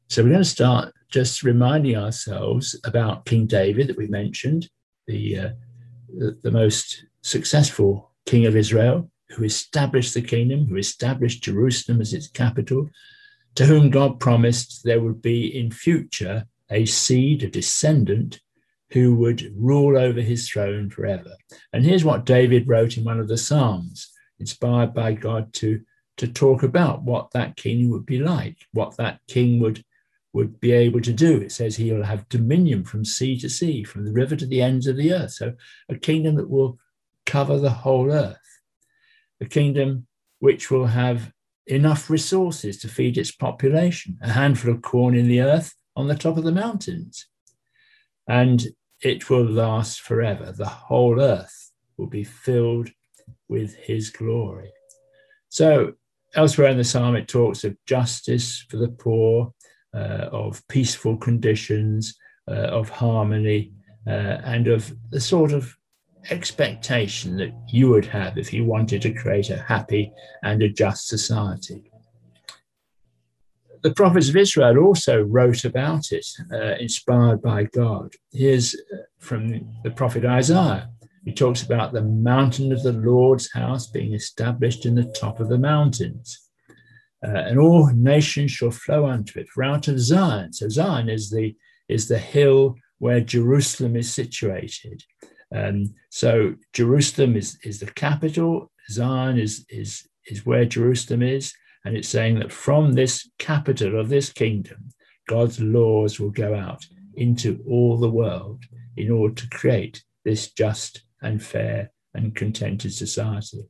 So 0.10 0.24
we're 0.24 0.30
going 0.32 0.44
to 0.44 0.50
start 0.50 0.94
just 1.10 1.42
reminding 1.44 1.96
ourselves 1.96 2.78
about 2.84 3.26
King 3.26 3.48
David 3.48 3.88
that 3.88 3.98
we 3.98 4.08
mentioned, 4.08 4.70
the, 5.08 5.40
uh, 5.40 5.50
the, 6.42 6.52
most 6.52 7.06
successful 7.22 8.12
king 8.26 8.46
of 8.46 8.56
Israel, 8.56 9.10
who 9.30 9.44
established 9.44 10.14
the 10.14 10.22
kingdom, 10.22 10.68
who 10.68 10.78
established 10.78 11.44
Jerusalem 11.44 12.02
as 12.02 12.14
its 12.14 12.28
capital, 12.28 12.90
to 13.56 13.66
whom 13.66 13.90
God 13.90 14.20
promised 14.20 14.84
there 14.84 15.02
would 15.02 15.22
be 15.22 15.58
in 15.58 15.72
future 15.72 16.46
a 16.70 16.86
seed, 16.86 17.44
a 17.44 17.50
descendant, 17.50 18.40
who 18.92 19.16
would 19.16 19.52
rule 19.56 19.98
over 19.98 20.22
his 20.22 20.48
throne 20.48 20.90
forever. 20.90 21.32
And 21.74 21.84
here's 21.84 22.06
what 22.06 22.26
David 22.26 22.68
wrote 22.68 22.98
in 22.98 23.04
one 23.04 23.20
of 23.20 23.28
the 23.28 23.38
Psalms, 23.38 24.12
inspired 24.40 24.94
by 24.94 25.14
God 25.14 25.54
to, 25.56 25.82
to 26.18 26.28
talk 26.28 26.64
about 26.64 27.04
what 27.04 27.32
that 27.32 27.56
king 27.56 27.90
would 27.90 28.06
be 28.06 28.20
like, 28.20 28.58
what 28.74 28.98
that 28.98 29.20
king 29.28 29.60
would 29.60 29.84
would 30.36 30.60
be 30.60 30.74
able 30.74 31.00
to 31.00 31.14
do. 31.14 31.38
It 31.38 31.54
says 31.54 31.78
he 31.78 31.94
will 31.94 32.04
have 32.04 32.28
dominion 32.28 32.84
from 32.84 33.06
sea 33.06 33.40
to 33.40 33.50
sea, 33.50 33.86
from 33.86 34.04
the 34.04 34.12
river 34.12 34.36
to 34.36 34.46
the 34.46 34.62
ends 34.62 34.86
of 34.86 34.98
the 34.98 35.14
earth. 35.14 35.32
So 35.32 35.54
a 35.88 35.96
kingdom 35.96 36.36
that 36.36 36.50
will 36.50 36.78
cover 37.26 37.58
the 37.58 37.70
whole 37.70 38.12
earth, 38.12 38.60
a 39.40 39.46
kingdom 39.46 40.08
which 40.40 40.70
will 40.70 40.88
have 40.88 41.32
enough 41.68 42.10
resources 42.10 42.78
to 42.80 42.90
feed 42.90 43.18
its 43.18 43.32
population, 43.32 44.20
a 44.22 44.30
handful 44.30 44.72
of 44.72 44.82
corn 44.82 45.16
in 45.16 45.30
the 45.30 45.40
earth 45.40 45.74
on 45.96 46.10
the 46.10 46.16
top 46.16 46.36
of 46.36 46.44
the 46.44 46.52
mountains. 46.52 47.28
And 48.28 48.62
it 49.00 49.30
will 49.30 49.46
last 49.46 50.02
forever. 50.02 50.52
The 50.52 50.66
whole 50.66 51.22
earth 51.22 51.72
will 51.96 52.08
be 52.08 52.26
filled 52.26 52.90
with 53.48 53.74
his 53.76 54.10
glory. 54.10 54.74
So, 55.48 55.94
elsewhere 56.36 56.68
in 56.68 56.78
the 56.78 56.84
psalm, 56.84 57.16
it 57.16 57.30
talks 57.30 57.64
of 57.64 57.78
justice 57.86 58.66
for 58.70 58.76
the 58.76 58.90
poor, 58.90 59.54
of 59.96 60.68
peaceful 60.68 61.18
conditions, 61.18 62.16
uh, 62.48 62.54
of 62.54 62.90
harmony, 62.90 63.72
uh, 64.08 64.38
and 64.44 64.68
of 64.68 64.94
the 65.10 65.20
sort 65.20 65.52
of 65.52 65.76
expectation 66.30 67.38
that 67.38 67.54
you 67.70 67.90
would 67.90 68.06
have 68.06 68.38
if 68.38 68.54
you 68.54 68.66
wanted 68.66 69.02
to 69.02 69.14
create 69.14 69.50
a 69.50 69.58
happy 69.58 70.12
and 70.44 70.62
a 70.62 70.70
just 70.70 71.08
society. 71.08 71.92
The 73.84 73.94
prophets 73.94 74.30
of 74.30 74.36
Israel 74.36 74.80
also 74.80 75.22
wrote 75.22 75.64
about 75.64 76.12
it, 76.12 76.26
uh, 76.52 76.76
inspired 76.80 77.42
by 77.42 77.66
God. 77.66 78.14
Here's 78.32 78.76
from 79.20 79.68
the 79.84 79.92
prophet 79.92 80.26
Isaiah. 80.26 80.90
He 81.24 81.32
talks 81.32 81.62
about 81.62 81.94
the 81.94 82.02
mountain 82.02 82.72
of 82.72 82.84
the 82.84 82.94
Lord's 82.94 83.52
house 83.52 83.88
being 83.88 84.14
established 84.14 84.86
in 84.86 84.96
the 84.96 85.06
top 85.06 85.40
of 85.40 85.50
the 85.50 85.58
mountains 85.58 86.45
uh, 87.26 87.44
and 87.48 87.60
all 87.60 87.88
nations 87.94 88.52
shall 88.52 88.72
flow 88.72 89.08
unto 89.08 89.40
it. 89.40 89.50
For 89.50 89.64
out 89.64 89.88
of 89.88 90.00
Zion, 90.00 90.54
so 90.54 90.70
Zion 90.70 91.10
is 91.10 91.30
the 91.30 91.56
is 91.88 92.08
the 92.08 92.18
hill 92.18 92.76
where 93.00 93.22
Jerusalem 93.22 93.96
is 93.96 94.14
situated. 94.14 95.04
Um, 95.56 95.94
so 96.10 96.56
Jerusalem 96.74 97.36
is 97.36 97.58
is 97.64 97.80
the 97.80 97.92
capital. 97.92 98.72
Zion 98.92 99.40
is 99.40 99.66
is 99.70 100.08
is 100.28 100.46
where 100.46 100.66
Jerusalem 100.66 101.24
is, 101.24 101.54
and 101.84 101.96
it's 101.96 102.10
saying 102.10 102.40
that 102.40 102.52
from 102.52 102.94
this 102.94 103.30
capital 103.40 104.00
of 104.00 104.10
this 104.10 104.32
kingdom, 104.32 104.90
God's 105.28 105.60
laws 105.60 106.20
will 106.20 106.32
go 106.32 106.56
out 106.56 106.86
into 107.16 107.64
all 107.68 107.98
the 107.98 108.10
world 108.10 108.64
in 108.98 109.10
order 109.10 109.34
to 109.36 109.50
create 109.50 110.04
this 110.24 110.52
just 110.52 111.04
and 111.22 111.42
fair 111.42 111.92
and 112.14 112.36
contented 112.36 112.94
society. 112.94 113.64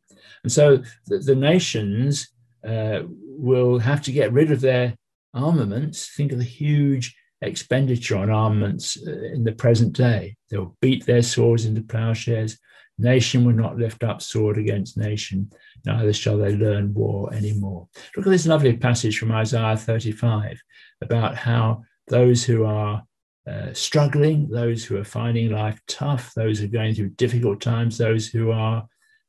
And 0.43 0.51
so 0.51 0.77
the, 1.07 1.19
the 1.19 1.35
nations 1.35 2.29
uh, 2.65 3.03
will 3.07 3.79
have 3.79 4.01
to 4.03 4.11
get 4.11 4.33
rid 4.33 4.51
of 4.51 4.61
their 4.61 4.95
armaments. 5.33 6.09
Think 6.15 6.31
of 6.31 6.37
the 6.37 6.43
huge 6.43 7.15
expenditure 7.41 8.17
on 8.17 8.29
armaments 8.29 8.97
uh, 9.05 9.11
in 9.11 9.43
the 9.43 9.51
present 9.51 9.93
day. 9.93 10.35
They'll 10.49 10.75
beat 10.81 11.05
their 11.05 11.21
swords 11.21 11.65
into 11.65 11.81
plowshares. 11.81 12.57
Nation 12.97 13.43
will 13.43 13.53
not 13.53 13.77
lift 13.77 14.03
up 14.03 14.21
sword 14.21 14.57
against 14.57 14.97
nation, 14.97 15.51
neither 15.85 16.13
shall 16.13 16.37
they 16.37 16.55
learn 16.55 16.93
war 16.93 17.33
anymore. 17.33 17.89
Look 18.15 18.25
at 18.25 18.29
this 18.29 18.47
lovely 18.47 18.77
passage 18.77 19.19
from 19.19 19.33
Isaiah 19.33 19.75
35 19.75 20.61
about 21.01 21.35
how 21.35 21.83
those 22.07 22.45
who 22.45 22.63
are 22.63 23.03
uh, 23.45 23.73
struggling, 23.73 24.49
those 24.49 24.85
who 24.85 24.97
are 24.97 25.03
finding 25.03 25.51
life 25.51 25.79
tough, 25.87 26.33
those 26.35 26.59
who 26.59 26.65
are 26.65 26.69
going 26.69 26.95
through 26.95 27.09
difficult 27.09 27.59
times, 27.59 27.97
those 27.97 28.27
who 28.27 28.51
are 28.51 28.87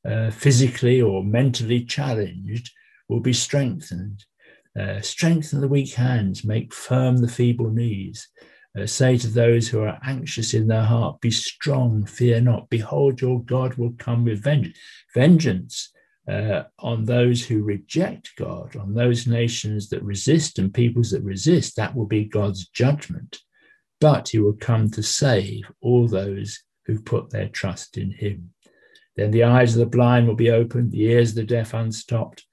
uh, 0.09 0.31
physically 0.31 1.03
or 1.03 1.25
mentally 1.25 1.85
challenged, 1.85 2.71
will 3.09 3.21
be 3.21 3.33
strengthened. 3.33 4.25
Uh, 4.79 5.01
strengthen 5.01 5.61
the 5.61 5.69
weak 5.69 5.95
hands, 5.95 6.45
make 6.45 6.75
firm 6.75 7.19
the 7.19 7.29
feeble 7.29 7.71
knees. 7.71 8.29
Uh, 8.79 8.87
say 8.87 9.17
to 9.17 9.29
those 9.29 9.69
who 9.69 9.81
are 9.81 9.99
anxious 10.05 10.53
in 10.53 10.67
their 10.67 10.83
heart, 10.83 11.21
Be 11.21 11.31
strong, 11.31 12.05
fear 12.05 12.41
not. 12.41 12.69
Behold, 12.69 13.21
your 13.23 13.43
God 13.43 13.75
will 13.75 13.95
come 13.99 14.25
with 14.25 14.43
vengeance. 14.43 14.79
Vengeance 15.15 15.93
uh, 16.29 16.65
on 16.79 17.05
those 17.05 17.45
who 17.45 17.63
reject 17.63 18.33
God, 18.37 18.77
on 18.77 18.93
those 18.93 19.27
nations 19.27 19.89
that 19.91 20.03
resist 20.03 20.59
and 20.59 20.75
peoples 20.75 21.11
that 21.13 21.23
resist. 21.23 21.77
That 21.77 21.95
will 21.95 22.07
be 22.07 22.25
God's 22.25 22.69
judgment. 22.69 23.39
But 23.99 24.29
he 24.29 24.39
will 24.41 24.57
come 24.61 24.91
to 24.91 25.03
save 25.03 25.71
all 25.81 26.07
those 26.07 26.63
who 26.85 27.01
put 27.01 27.31
their 27.31 27.49
trust 27.49 27.97
in 27.97 28.11
him. 28.11 28.51
Then 29.17 29.31
the 29.31 29.45
eyes 29.45 29.75
of 29.75 29.81
the 29.81 29.87
blind 29.87 30.29
will 30.29 30.35
be 30.35 30.51
opened, 30.51 30.93
the 30.93 31.05
ears 31.05 31.31
of 31.31 31.37
the 31.37 31.45
deaf 31.45 31.73
unstopped 31.73 32.46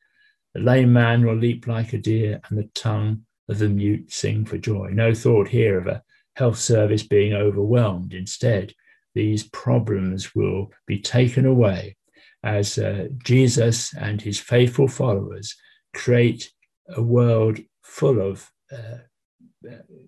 the 0.53 0.61
lame 0.61 0.93
man 0.93 1.25
will 1.25 1.35
leap 1.35 1.67
like 1.67 1.93
a 1.93 1.97
deer, 1.97 2.39
and 2.47 2.57
the 2.57 2.69
tongue 2.75 3.25
of 3.49 3.59
the 3.59 3.69
mute 3.69 4.11
sing 4.11 4.45
for 4.45 4.57
joy. 4.57 4.89
No 4.91 5.13
thought 5.13 5.47
here 5.47 5.77
of 5.77 5.87
a 5.87 6.03
health 6.35 6.57
service 6.57 7.03
being 7.03 7.33
overwhelmed. 7.33 8.13
Instead, 8.13 8.73
these 9.15 9.43
problems 9.49 10.33
will 10.35 10.71
be 10.87 10.99
taken 10.99 11.45
away 11.45 11.95
as 12.43 12.77
uh, 12.77 13.07
Jesus 13.23 13.93
and 13.95 14.21
his 14.21 14.39
faithful 14.39 14.87
followers 14.87 15.55
create 15.93 16.51
a 16.89 17.01
world 17.01 17.59
full 17.83 18.19
of 18.19 18.49
uh, 18.71 18.97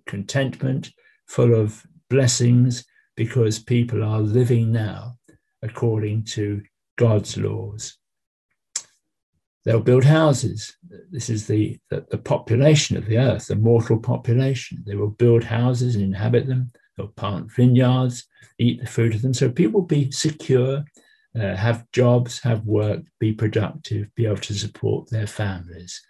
contentment, 0.06 0.92
full 1.28 1.54
of 1.54 1.86
blessings, 2.10 2.86
because 3.16 3.60
people 3.60 4.04
are 4.04 4.20
living 4.20 4.72
now 4.72 5.14
according 5.62 6.24
to 6.24 6.62
God's 6.98 7.38
laws. 7.38 7.98
They'll 9.66 9.82
build 9.82 10.06
houses. 10.06 10.78
This 11.12 11.30
is 11.30 11.48
the, 11.48 11.80
the, 11.90 12.06
the, 12.12 12.20
population 12.20 12.98
of 12.98 13.08
the 13.08 13.18
earth, 13.18 13.48
the 13.48 13.56
mortal 13.56 14.00
population. 14.00 14.84
They 14.86 14.96
will 14.96 15.10
build 15.10 15.44
houses 15.44 15.96
and 15.96 16.04
inhabit 16.04 16.48
them. 16.48 16.72
They'll 16.96 17.08
plant 17.08 17.52
vineyards, 17.52 18.28
eat 18.60 18.80
the 18.80 18.88
fruit 18.88 19.16
of 19.16 19.24
them. 19.24 19.34
So 19.34 19.50
people 19.50 19.82
will 19.82 19.88
be 19.88 20.12
secure 20.12 20.86
uh, 21.40 21.56
have 21.56 21.90
jobs, 21.92 22.40
have 22.40 22.64
work, 22.66 23.02
be 23.20 23.34
productive, 23.34 24.08
be 24.16 24.26
able 24.26 24.38
to 24.38 24.54
support 24.54 25.10
their 25.10 25.28
families, 25.28 26.02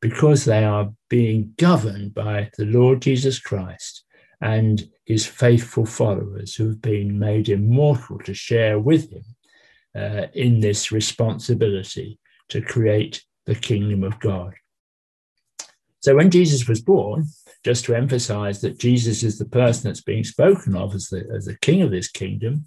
because 0.00 0.44
they 0.44 0.64
are 0.64 0.92
being 1.08 1.54
governed 1.56 2.14
by 2.14 2.50
the 2.58 2.64
Lord 2.64 3.00
Jesus 3.00 3.38
Christ 3.38 4.04
and 4.40 4.88
his 5.04 5.24
faithful 5.24 5.86
followers 5.86 6.56
who 6.56 6.68
have 6.68 6.82
been 6.82 7.16
made 7.18 7.48
immortal 7.48 8.18
to 8.20 8.34
share 8.34 8.78
with 8.78 9.12
him 9.12 9.24
uh, 9.94 10.26
in 10.34 10.58
this 10.58 10.90
responsibility 10.90 12.18
to 12.48 12.60
create 12.60 13.24
the 13.46 13.54
kingdom 13.54 14.04
of 14.04 14.18
God. 14.20 14.54
So 16.00 16.16
when 16.16 16.30
Jesus 16.30 16.68
was 16.68 16.80
born, 16.80 17.26
just 17.64 17.84
to 17.84 17.94
emphasize 17.94 18.60
that 18.60 18.78
Jesus 18.78 19.22
is 19.22 19.38
the 19.38 19.44
person 19.44 19.88
that's 19.88 20.00
being 20.00 20.24
spoken 20.24 20.74
of 20.74 20.94
as 20.94 21.08
the, 21.08 21.28
as 21.34 21.44
the 21.44 21.56
king 21.58 21.80
of 21.80 21.92
this 21.92 22.08
kingdom, 22.08 22.66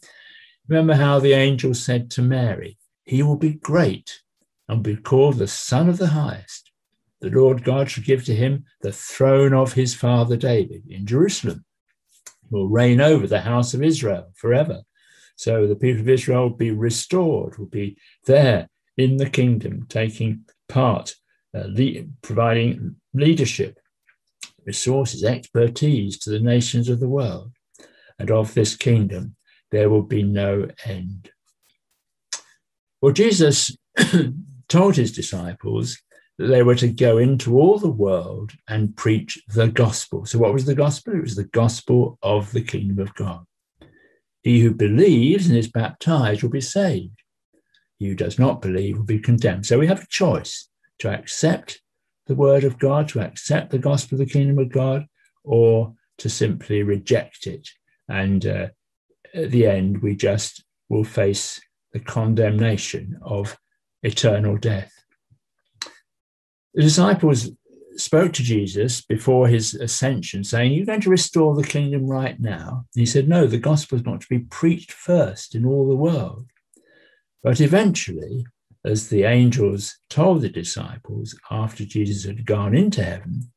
remember 0.67 0.95
how 0.95 1.19
the 1.19 1.33
angel 1.33 1.73
said 1.73 2.09
to 2.11 2.21
Mary, 2.21 2.77
He 3.03 3.23
will 3.23 3.35
be 3.35 3.55
great 3.55 4.21
and 4.69 4.81
be 4.81 4.95
called 4.95 5.37
the 5.37 5.47
Son 5.47 5.89
of 5.89 5.97
the 5.97 6.07
Highest. 6.07 6.71
The 7.21 7.29
Lord 7.29 7.63
God 7.63 7.89
shall 7.89 8.03
give 8.03 8.23
to 8.25 8.35
him 8.35 8.65
the 8.81 8.91
throne 8.91 9.53
of 9.53 9.73
his 9.73 9.93
father 9.93 10.37
David 10.37 10.83
in 10.89 11.05
Jerusalem. 11.05 11.65
He 12.49 12.55
will 12.55 12.69
reign 12.69 13.01
over 13.01 13.27
the 13.27 13.41
house 13.41 13.73
of 13.73 13.83
Israel 13.83 14.31
forever. 14.35 14.81
So 15.35 15.67
the 15.67 15.75
people 15.75 16.01
of 16.01 16.09
Israel 16.09 16.49
will 16.49 16.57
be 16.57 16.71
restored, 16.71 17.57
will 17.57 17.65
be 17.65 17.97
there 18.25 18.69
in 18.97 19.17
the 19.17 19.29
kingdom, 19.29 19.85
taking 19.89 20.45
part, 20.69 21.15
uh, 21.55 21.65
le- 21.67 22.05
providing 22.21 22.95
leadership, 23.13 23.79
resources, 24.65 25.23
expertise 25.23 26.17
to 26.19 26.29
the 26.29 26.39
nations 26.39 26.89
of 26.89 26.99
the 26.99 27.09
world. 27.09 27.51
And 28.17 28.31
of 28.31 28.53
this 28.53 28.75
kingdom, 28.75 29.35
there 29.71 29.89
will 29.89 30.03
be 30.03 30.23
no 30.23 30.69
end. 30.85 31.31
Well, 33.01 33.11
Jesus 33.11 33.75
told 34.69 34.95
his 34.95 35.11
disciples 35.11 35.97
that 36.37 36.47
they 36.47 36.63
were 36.63 36.75
to 36.75 36.87
go 36.87 37.17
into 37.17 37.59
all 37.59 37.77
the 37.77 37.89
world 37.89 38.51
and 38.67 38.95
preach 38.95 39.41
the 39.49 39.67
gospel. 39.67 40.25
So, 40.25 40.39
what 40.39 40.53
was 40.53 40.65
the 40.65 40.75
gospel? 40.75 41.13
It 41.13 41.21
was 41.21 41.35
the 41.35 41.43
gospel 41.45 42.17
of 42.21 42.51
the 42.51 42.61
kingdom 42.61 42.99
of 42.99 43.13
God. 43.15 43.45
He 44.43 44.61
who 44.61 44.73
believes 44.73 45.47
and 45.47 45.57
is 45.57 45.69
baptized 45.69 46.43
will 46.43 46.49
be 46.49 46.61
saved. 46.61 47.21
Who 47.99 48.15
does 48.15 48.37
not 48.37 48.61
believe 48.61 48.97
will 48.97 49.05
be 49.05 49.19
condemned. 49.19 49.65
So, 49.65 49.79
we 49.79 49.87
have 49.87 50.03
a 50.03 50.07
choice 50.07 50.67
to 50.99 51.09
accept 51.09 51.81
the 52.27 52.35
word 52.35 52.63
of 52.63 52.79
God, 52.79 53.07
to 53.09 53.21
accept 53.21 53.71
the 53.71 53.77
gospel 53.77 54.19
of 54.19 54.27
the 54.27 54.33
kingdom 54.33 54.59
of 54.59 54.71
God, 54.71 55.05
or 55.43 55.93
to 56.17 56.29
simply 56.29 56.83
reject 56.83 57.47
it. 57.47 57.69
And 58.07 58.45
uh, 58.45 58.67
at 59.33 59.51
the 59.51 59.67
end, 59.67 60.01
we 60.01 60.15
just 60.15 60.63
will 60.89 61.03
face 61.03 61.61
the 61.93 61.99
condemnation 61.99 63.17
of 63.21 63.57
eternal 64.03 64.57
death. 64.57 64.91
The 66.73 66.81
disciples 66.81 67.49
spoke 67.95 68.33
to 68.33 68.43
Jesus 68.43 69.01
before 69.01 69.47
his 69.47 69.73
ascension, 69.73 70.43
saying, 70.43 70.73
You're 70.73 70.85
going 70.85 71.01
to 71.01 71.09
restore 71.09 71.55
the 71.55 71.67
kingdom 71.67 72.07
right 72.07 72.39
now. 72.39 72.85
And 72.93 72.99
he 72.99 73.05
said, 73.05 73.27
No, 73.27 73.47
the 73.47 73.57
gospel 73.57 73.97
is 73.97 74.05
not 74.05 74.21
to 74.21 74.27
be 74.29 74.39
preached 74.39 74.91
first 74.91 75.55
in 75.55 75.65
all 75.65 75.87
the 75.87 75.95
world. 75.95 76.47
But 77.45 77.61
eventually, 77.61 78.43
as 78.83 79.07
the 79.07 79.25
angels 79.25 79.99
told 80.09 80.41
the 80.41 80.49
disciples 80.49 81.37
after 81.51 81.85
Jesus 81.85 82.23
had 82.23 82.43
gone 82.43 82.73
into 82.73 83.03
heaven, 83.03 83.51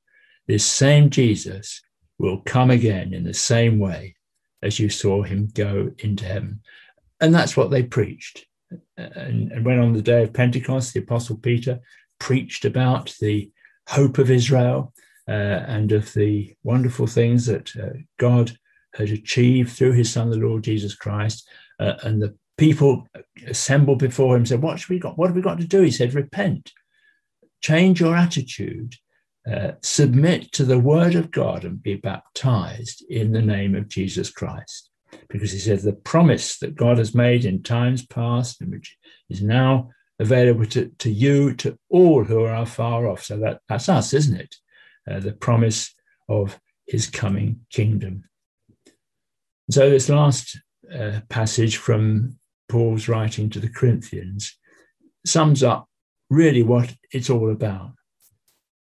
this 0.47 0.67
same 0.67 1.09
Jesus 1.09 1.81
will 2.19 2.43
come 2.43 2.71
again 2.71 3.15
in 3.15 3.25
the 3.25 3.33
same 3.33 3.79
way 3.79 4.15
as 4.63 4.79
you 4.79 4.91
saw 4.91 5.23
him 5.23 5.49
go 5.55 5.91
into 6.01 6.27
heaven. 6.27 6.61
And 7.23 7.35
that's 7.35 7.57
what 7.57 7.71
they 7.71 7.83
preached. 7.83 8.45
And, 8.99 9.51
and 9.53 9.65
when 9.65 9.79
on 9.79 9.95
the 9.95 10.03
day 10.03 10.23
of 10.23 10.35
Pentecost, 10.35 10.93
the 10.93 11.01
Apostle 11.01 11.39
Peter 11.39 11.81
preached 12.19 12.67
about 12.67 13.15
the 13.23 13.51
hope 13.89 14.19
of 14.19 14.31
Israel 14.31 14.93
uh, 15.27 15.33
and 15.67 15.93
of 15.93 16.13
the 16.13 16.55
wonderful 16.63 17.07
things 17.07 17.47
that 17.47 17.75
uh, 17.75 17.97
God 18.19 18.55
had 18.93 19.09
achieved 19.09 19.73
through 19.73 19.93
his 19.93 20.13
Son, 20.13 20.29
the 20.29 20.37
Lord 20.37 20.65
Jesus 20.65 20.95
Christ, 20.95 21.49
uh, 21.81 21.95
and 22.03 22.21
the 22.21 22.37
people 22.59 23.07
assembled 23.47 24.01
before 24.01 24.37
him 24.37 24.45
said, 24.45 24.61
What 24.61 24.79
should 24.79 24.91
we 24.91 24.99
got? 24.99 25.17
What 25.17 25.29
have 25.29 25.37
we 25.37 25.43
got 25.43 25.59
to 25.61 25.67
do? 25.67 25.81
He 25.81 25.91
said, 25.91 26.13
Repent, 26.13 26.73
change 27.63 28.01
your 28.01 28.15
attitude, 28.15 28.97
uh, 29.51 29.73
submit 29.83 30.53
to 30.53 30.65
the 30.65 30.79
word 30.79 31.15
of 31.15 31.31
God, 31.31 31.65
and 31.65 31.83
be 31.83 31.95
baptized 31.95 33.05
in 33.09 33.33
the 33.33 33.41
name 33.41 33.75
of 33.75 33.89
Jesus 33.89 34.31
Christ. 34.31 34.91
Because 35.31 35.53
he 35.53 35.59
said, 35.59 35.81
The 35.81 35.95
promise 35.95 36.59
that 36.59 36.75
God 36.77 36.99
has 36.99 37.15
made 37.15 37.47
in 37.47 37.63
times 37.63 38.05
past, 38.05 38.61
and 38.61 38.73
which 38.73 38.97
is 39.31 39.43
now 39.43 39.91
available 40.19 40.67
to, 40.67 40.91
to 40.99 41.11
you, 41.11 41.55
to 41.55 41.79
all 41.89 42.25
who 42.25 42.45
are 42.45 42.67
far 42.67 43.07
off. 43.07 43.23
So 43.23 43.39
that, 43.39 43.61
that's 43.69 43.89
us, 43.89 44.13
isn't 44.13 44.39
it? 44.39 44.55
Uh, 45.09 45.21
the 45.21 45.33
promise 45.33 45.95
of 46.29 46.59
his 46.87 47.09
coming 47.09 47.61
kingdom. 47.71 48.25
So, 49.71 49.91
this 49.91 50.09
last 50.09 50.59
uh, 50.95 51.21
passage 51.29 51.77
from 51.77 52.39
Paul's 52.69 53.09
writing 53.09 53.51
to 53.51 53.61
the 53.61 53.69
Corinthians 53.69 54.57
sums 55.25 55.63
up 55.63 55.89
really 56.31 56.63
what 56.63 56.95
it's 57.13 57.31
all 57.31 57.51
about. 57.51 57.93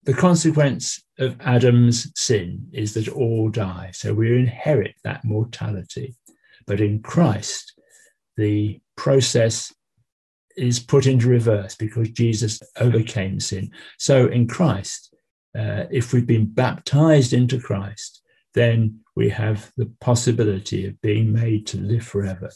The 0.03 0.13
consequence 0.13 1.03
of 1.19 1.35
Adam's 1.41 2.11
sin 2.15 2.67
is 2.71 2.93
that 2.93 3.09
all 3.09 3.49
die. 3.49 3.91
So 3.93 4.13
we 4.13 4.37
inherit 4.37 4.95
that 5.03 5.23
mortality. 5.23 6.15
But 6.65 6.81
in 6.81 7.01
Christ, 7.01 7.73
the 8.37 8.79
process 8.95 9.73
is 10.55 10.79
put 10.79 11.05
into 11.05 11.27
reverse 11.27 11.75
because 11.75 12.09
Jesus 12.09 12.61
overcame 12.77 13.39
sin. 13.39 13.71
So 13.97 14.27
in 14.27 14.47
Christ, 14.47 15.13
uh, 15.57 15.85
if 15.91 16.13
we've 16.13 16.27
been 16.27 16.45
baptized 16.45 17.33
into 17.33 17.59
Christ, 17.59 18.21
then 18.53 18.99
we 19.15 19.29
have 19.29 19.71
the 19.77 19.91
possibility 20.01 20.87
of 20.87 20.99
being 21.01 21.31
made 21.31 21.67
to 21.67 21.77
live 21.77 22.05
forever 22.05 22.49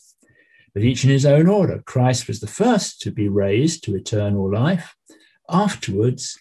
but 0.73 0.83
each 0.83 1.03
in 1.03 1.09
his 1.09 1.25
own 1.25 1.47
order. 1.47 1.83
Christ 1.85 2.27
was 2.27 2.39
the 2.39 2.47
first 2.47 2.99
to 3.01 3.11
be 3.11 3.27
raised 3.27 3.83
to 3.83 3.95
eternal 3.95 4.51
life. 4.51 4.95
Afterwards, 5.49 6.37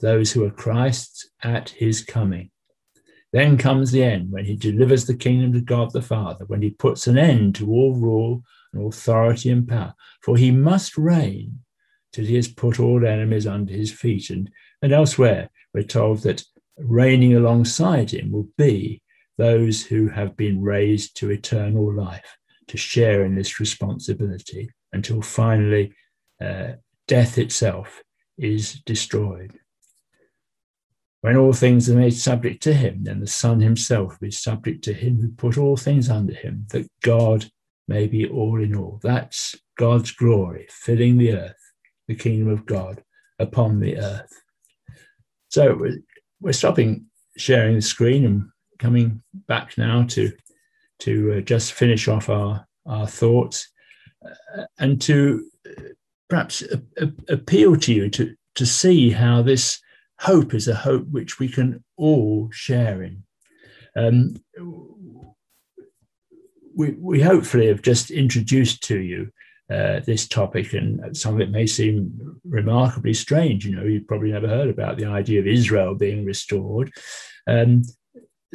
those 0.00 0.32
who 0.32 0.44
are 0.44 0.50
Christ's 0.50 1.30
at 1.42 1.70
his 1.70 2.04
coming. 2.04 2.50
Then 3.32 3.58
comes 3.58 3.92
the 3.92 4.02
end 4.02 4.30
when 4.30 4.44
he 4.44 4.56
delivers 4.56 5.06
the 5.06 5.16
kingdom 5.16 5.52
to 5.52 5.60
God 5.60 5.92
the 5.92 6.02
Father, 6.02 6.44
when 6.46 6.62
he 6.62 6.70
puts 6.70 7.06
an 7.06 7.18
end 7.18 7.54
to 7.56 7.70
all 7.70 7.94
rule 7.94 8.42
and 8.72 8.86
authority 8.86 9.50
and 9.50 9.68
power. 9.68 9.94
For 10.22 10.36
he 10.36 10.50
must 10.50 10.96
reign 10.96 11.60
till 12.12 12.24
he 12.24 12.36
has 12.36 12.48
put 12.48 12.80
all 12.80 13.06
enemies 13.06 13.46
under 13.46 13.72
his 13.72 13.92
feet. 13.92 14.30
And, 14.30 14.50
and 14.82 14.92
elsewhere, 14.92 15.50
we're 15.74 15.82
told 15.82 16.20
that 16.22 16.44
reigning 16.78 17.34
alongside 17.34 18.10
him 18.10 18.32
will 18.32 18.48
be 18.56 19.02
those 19.38 19.84
who 19.84 20.08
have 20.08 20.36
been 20.36 20.62
raised 20.62 21.16
to 21.18 21.30
eternal 21.30 21.92
life 21.92 22.36
to 22.68 22.76
share 22.76 23.24
in 23.24 23.34
this 23.34 23.60
responsibility 23.60 24.70
until 24.92 25.22
finally 25.22 25.92
uh, 26.40 26.72
death 27.06 27.38
itself 27.38 28.02
is 28.38 28.80
destroyed. 28.86 29.58
When 31.20 31.36
all 31.36 31.52
things 31.52 31.88
are 31.90 31.96
made 31.96 32.14
subject 32.14 32.62
to 32.64 32.74
him, 32.74 33.04
then 33.04 33.20
the 33.20 33.26
Son 33.26 33.60
himself 33.60 34.12
will 34.12 34.28
be 34.28 34.30
subject 34.30 34.84
to 34.84 34.92
him 34.92 35.20
who 35.20 35.28
put 35.30 35.58
all 35.58 35.76
things 35.76 36.08
under 36.08 36.34
him, 36.34 36.66
that 36.70 36.88
God 37.02 37.50
may 37.88 38.06
be 38.06 38.28
all 38.28 38.62
in 38.62 38.76
all. 38.76 39.00
That's 39.02 39.56
God's 39.76 40.10
glory 40.10 40.66
filling 40.70 41.16
the 41.16 41.32
earth, 41.32 41.72
the 42.06 42.14
kingdom 42.14 42.48
of 42.48 42.66
God 42.66 43.02
upon 43.38 43.80
the 43.80 43.98
earth. 43.98 44.42
So 45.48 45.80
we're 46.40 46.52
stopping 46.52 47.06
sharing 47.36 47.76
the 47.76 47.82
screen 47.82 48.24
and 48.24 48.48
coming 48.78 49.22
back 49.48 49.76
now 49.78 50.04
to 50.10 50.32
to 51.00 51.34
uh, 51.34 51.40
just 51.40 51.72
finish 51.72 52.08
off 52.08 52.28
our, 52.28 52.66
our 52.86 53.06
thoughts 53.06 53.68
uh, 54.24 54.64
and 54.78 55.00
to 55.02 55.44
uh, 55.66 55.82
perhaps 56.28 56.62
appeal 57.28 57.76
to 57.76 57.92
you 57.92 58.08
to, 58.10 58.34
to 58.54 58.66
see 58.66 59.10
how 59.10 59.42
this 59.42 59.80
hope 60.20 60.54
is 60.54 60.66
a 60.66 60.74
hope 60.74 61.06
which 61.08 61.38
we 61.38 61.48
can 61.48 61.84
all 61.96 62.48
share 62.50 63.02
in. 63.02 63.22
Um, 63.96 64.36
we, 66.74 66.90
we 66.92 67.20
hopefully 67.20 67.68
have 67.68 67.82
just 67.82 68.10
introduced 68.10 68.82
to 68.84 68.98
you 68.98 69.30
uh, 69.70 70.00
this 70.00 70.28
topic, 70.28 70.74
and 70.74 71.16
some 71.16 71.34
of 71.34 71.40
it 71.40 71.50
may 71.50 71.66
seem 71.66 72.38
remarkably 72.44 73.14
strange. 73.14 73.64
You 73.64 73.76
know, 73.76 73.84
you've 73.84 74.06
probably 74.06 74.30
never 74.30 74.46
heard 74.46 74.68
about 74.68 74.96
the 74.96 75.06
idea 75.06 75.40
of 75.40 75.46
Israel 75.46 75.94
being 75.94 76.24
restored. 76.24 76.92
Um, 77.46 77.82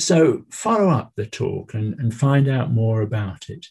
so 0.01 0.43
follow 0.49 0.89
up 0.89 1.13
the 1.15 1.25
talk 1.25 1.73
and, 1.73 1.97
and 1.99 2.13
find 2.13 2.47
out 2.47 2.71
more 2.71 3.01
about 3.01 3.49
it. 3.49 3.65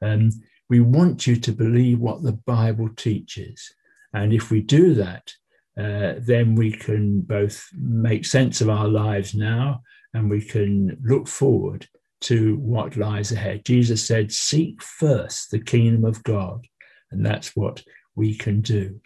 Um, 0.00 0.30
we 0.68 0.80
want 0.80 1.26
you 1.26 1.36
to 1.36 1.52
believe 1.52 1.98
what 2.00 2.22
the 2.22 2.32
Bible 2.32 2.88
teaches. 2.96 3.74
And 4.12 4.32
if 4.32 4.50
we 4.50 4.60
do 4.60 4.94
that, 4.94 5.32
uh, 5.78 6.14
then 6.18 6.54
we 6.54 6.72
can 6.72 7.20
both 7.20 7.66
make 7.74 8.26
sense 8.26 8.60
of 8.60 8.68
our 8.68 8.88
lives 8.88 9.34
now 9.34 9.82
and 10.14 10.28
we 10.28 10.42
can 10.42 10.98
look 11.02 11.28
forward 11.28 11.86
to 12.22 12.56
what 12.56 12.96
lies 12.96 13.32
ahead. 13.32 13.64
Jesus 13.64 14.06
said, 14.06 14.30
Seek 14.32 14.82
first 14.82 15.50
the 15.50 15.58
kingdom 15.58 16.04
of 16.04 16.22
God 16.22 16.66
And 17.12 17.24
that's 17.24 17.54
what 17.54 17.82
we 18.16 18.34
can 18.34 18.60
do. 18.60 19.00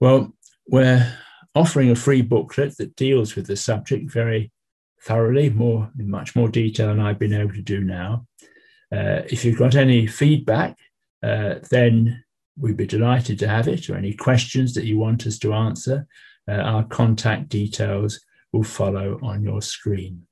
Well, 0.00 0.32
we're 0.68 1.12
offering 1.54 1.90
a 1.90 1.96
free 1.96 2.22
booklet 2.22 2.76
that 2.78 2.96
deals 2.96 3.34
with 3.34 3.46
the 3.46 3.56
subject 3.56 4.10
very 4.10 4.52
thoroughly, 5.06 5.48
more 5.50 5.90
in 5.98 6.10
much 6.10 6.34
more 6.34 6.48
detail 6.48 6.88
than 6.88 7.00
I've 7.00 7.18
been 7.18 7.32
able 7.32 7.54
to 7.54 7.62
do 7.62 7.80
now. 7.80 8.26
Uh, 8.92 9.22
if 9.30 9.44
you've 9.44 9.58
got 9.58 9.76
any 9.76 10.06
feedback, 10.06 10.76
uh, 11.22 11.56
then 11.70 12.24
we'd 12.58 12.76
be 12.76 12.86
delighted 12.86 13.38
to 13.38 13.48
have 13.48 13.68
it, 13.68 13.88
or 13.88 13.96
any 13.96 14.14
questions 14.14 14.74
that 14.74 14.84
you 14.84 14.98
want 14.98 15.26
us 15.26 15.38
to 15.38 15.54
answer. 15.54 16.06
Uh, 16.48 16.54
our 16.54 16.84
contact 16.84 17.48
details 17.48 18.20
will 18.52 18.64
follow 18.64 19.18
on 19.22 19.42
your 19.42 19.62
screen. 19.62 20.26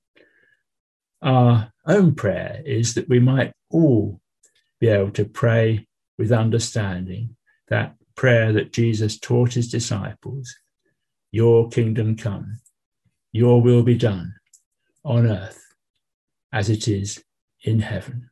Our 1.22 1.72
own 1.86 2.14
prayer 2.14 2.60
is 2.66 2.94
that 2.94 3.08
we 3.08 3.20
might 3.20 3.52
all 3.70 4.20
be 4.80 4.88
able 4.88 5.12
to 5.12 5.24
pray 5.24 5.86
with 6.18 6.32
understanding 6.32 7.36
that 7.68 7.94
prayer 8.16 8.52
that 8.52 8.72
Jesus 8.72 9.18
taught 9.18 9.54
his 9.54 9.70
disciples 9.70 10.54
Your 11.32 11.68
kingdom 11.68 12.16
come, 12.16 12.60
your 13.32 13.60
will 13.60 13.82
be 13.82 13.96
done 13.96 14.33
on 15.04 15.26
earth 15.26 15.74
as 16.52 16.70
it 16.70 16.88
is 16.88 17.22
in 17.64 17.80
heaven. 17.80 18.30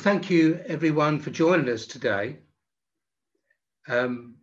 Thank 0.00 0.30
you 0.30 0.58
everyone 0.66 1.20
for 1.20 1.28
joining 1.28 1.68
us 1.68 1.84
today. 1.84 2.38
Um, 3.86 4.36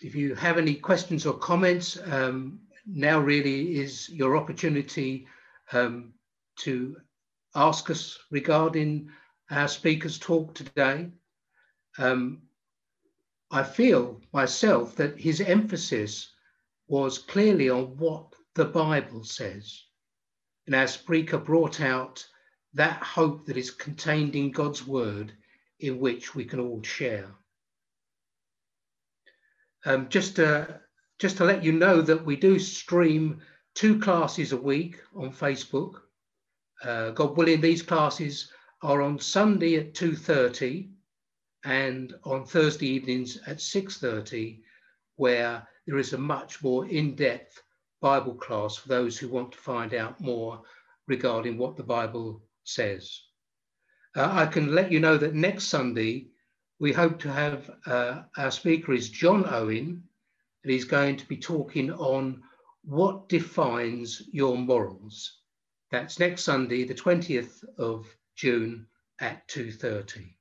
if 0.00 0.14
you 0.14 0.34
have 0.34 0.56
any 0.56 0.74
questions 0.74 1.26
or 1.26 1.34
comments, 1.34 1.98
um, 2.10 2.60
now 2.86 3.18
really 3.18 3.78
is 3.78 4.08
your 4.08 4.38
opportunity 4.38 5.26
um, 5.72 6.14
to 6.60 6.96
ask 7.54 7.90
us 7.90 8.18
regarding 8.30 9.10
our 9.50 9.68
speaker's 9.68 10.18
talk 10.18 10.54
today. 10.54 11.10
Um, 11.98 12.40
I 13.50 13.62
feel 13.62 14.22
myself 14.32 14.96
that 14.96 15.20
his 15.20 15.42
emphasis 15.42 16.32
was 16.88 17.18
clearly 17.18 17.68
on 17.68 17.98
what 17.98 18.32
the 18.54 18.64
Bible 18.64 19.24
says. 19.24 19.84
And 20.66 20.74
our 20.74 20.86
speaker 20.86 21.36
brought 21.36 21.82
out 21.82 22.26
that 22.74 23.02
hope 23.02 23.46
that 23.46 23.56
is 23.56 23.70
contained 23.70 24.34
in 24.34 24.50
God's 24.50 24.86
word 24.86 25.32
in 25.80 25.98
which 25.98 26.34
we 26.34 26.44
can 26.44 26.60
all 26.60 26.82
share. 26.82 27.28
Um, 29.84 30.08
just, 30.08 30.36
to, 30.36 30.80
just 31.18 31.36
to 31.38 31.44
let 31.44 31.64
you 31.64 31.72
know 31.72 32.00
that 32.00 32.24
we 32.24 32.36
do 32.36 32.58
stream 32.58 33.40
two 33.74 33.98
classes 33.98 34.52
a 34.52 34.56
week 34.56 35.00
on 35.14 35.32
Facebook. 35.32 36.00
Uh, 36.82 37.10
God 37.10 37.36
willing, 37.36 37.60
these 37.60 37.82
classes 37.82 38.50
are 38.82 39.02
on 39.02 39.18
Sunday 39.18 39.76
at 39.76 39.94
2.30 39.94 40.90
and 41.64 42.14
on 42.24 42.44
Thursday 42.44 42.86
evenings 42.86 43.38
at 43.46 43.58
6.30, 43.58 44.60
where 45.16 45.66
there 45.86 45.98
is 45.98 46.12
a 46.12 46.18
much 46.18 46.62
more 46.62 46.86
in-depth 46.86 47.62
Bible 48.00 48.34
class 48.34 48.76
for 48.76 48.88
those 48.88 49.18
who 49.18 49.28
want 49.28 49.52
to 49.52 49.58
find 49.58 49.94
out 49.94 50.20
more 50.20 50.62
regarding 51.06 51.56
what 51.56 51.76
the 51.76 51.82
Bible 51.82 52.42
says. 52.64 53.20
Uh, 54.14 54.28
I 54.30 54.46
can 54.46 54.74
let 54.74 54.92
you 54.92 55.00
know 55.00 55.16
that 55.16 55.34
next 55.34 55.68
Sunday, 55.68 56.28
we 56.78 56.92
hope 56.92 57.20
to 57.20 57.32
have 57.32 57.70
uh, 57.86 58.22
our 58.36 58.50
speaker 58.50 58.92
is 58.92 59.08
John 59.08 59.44
Owen, 59.48 60.02
and 60.62 60.72
he's 60.72 60.84
going 60.84 61.16
to 61.16 61.26
be 61.26 61.36
talking 61.36 61.92
on 61.92 62.42
what 62.84 63.28
defines 63.28 64.22
your 64.32 64.56
morals. 64.56 65.38
That's 65.90 66.18
next 66.18 66.44
Sunday, 66.44 66.84
the 66.84 66.94
20th 66.94 67.64
of 67.78 68.06
June 68.34 68.86
at 69.20 69.46
2.30. 69.48 70.34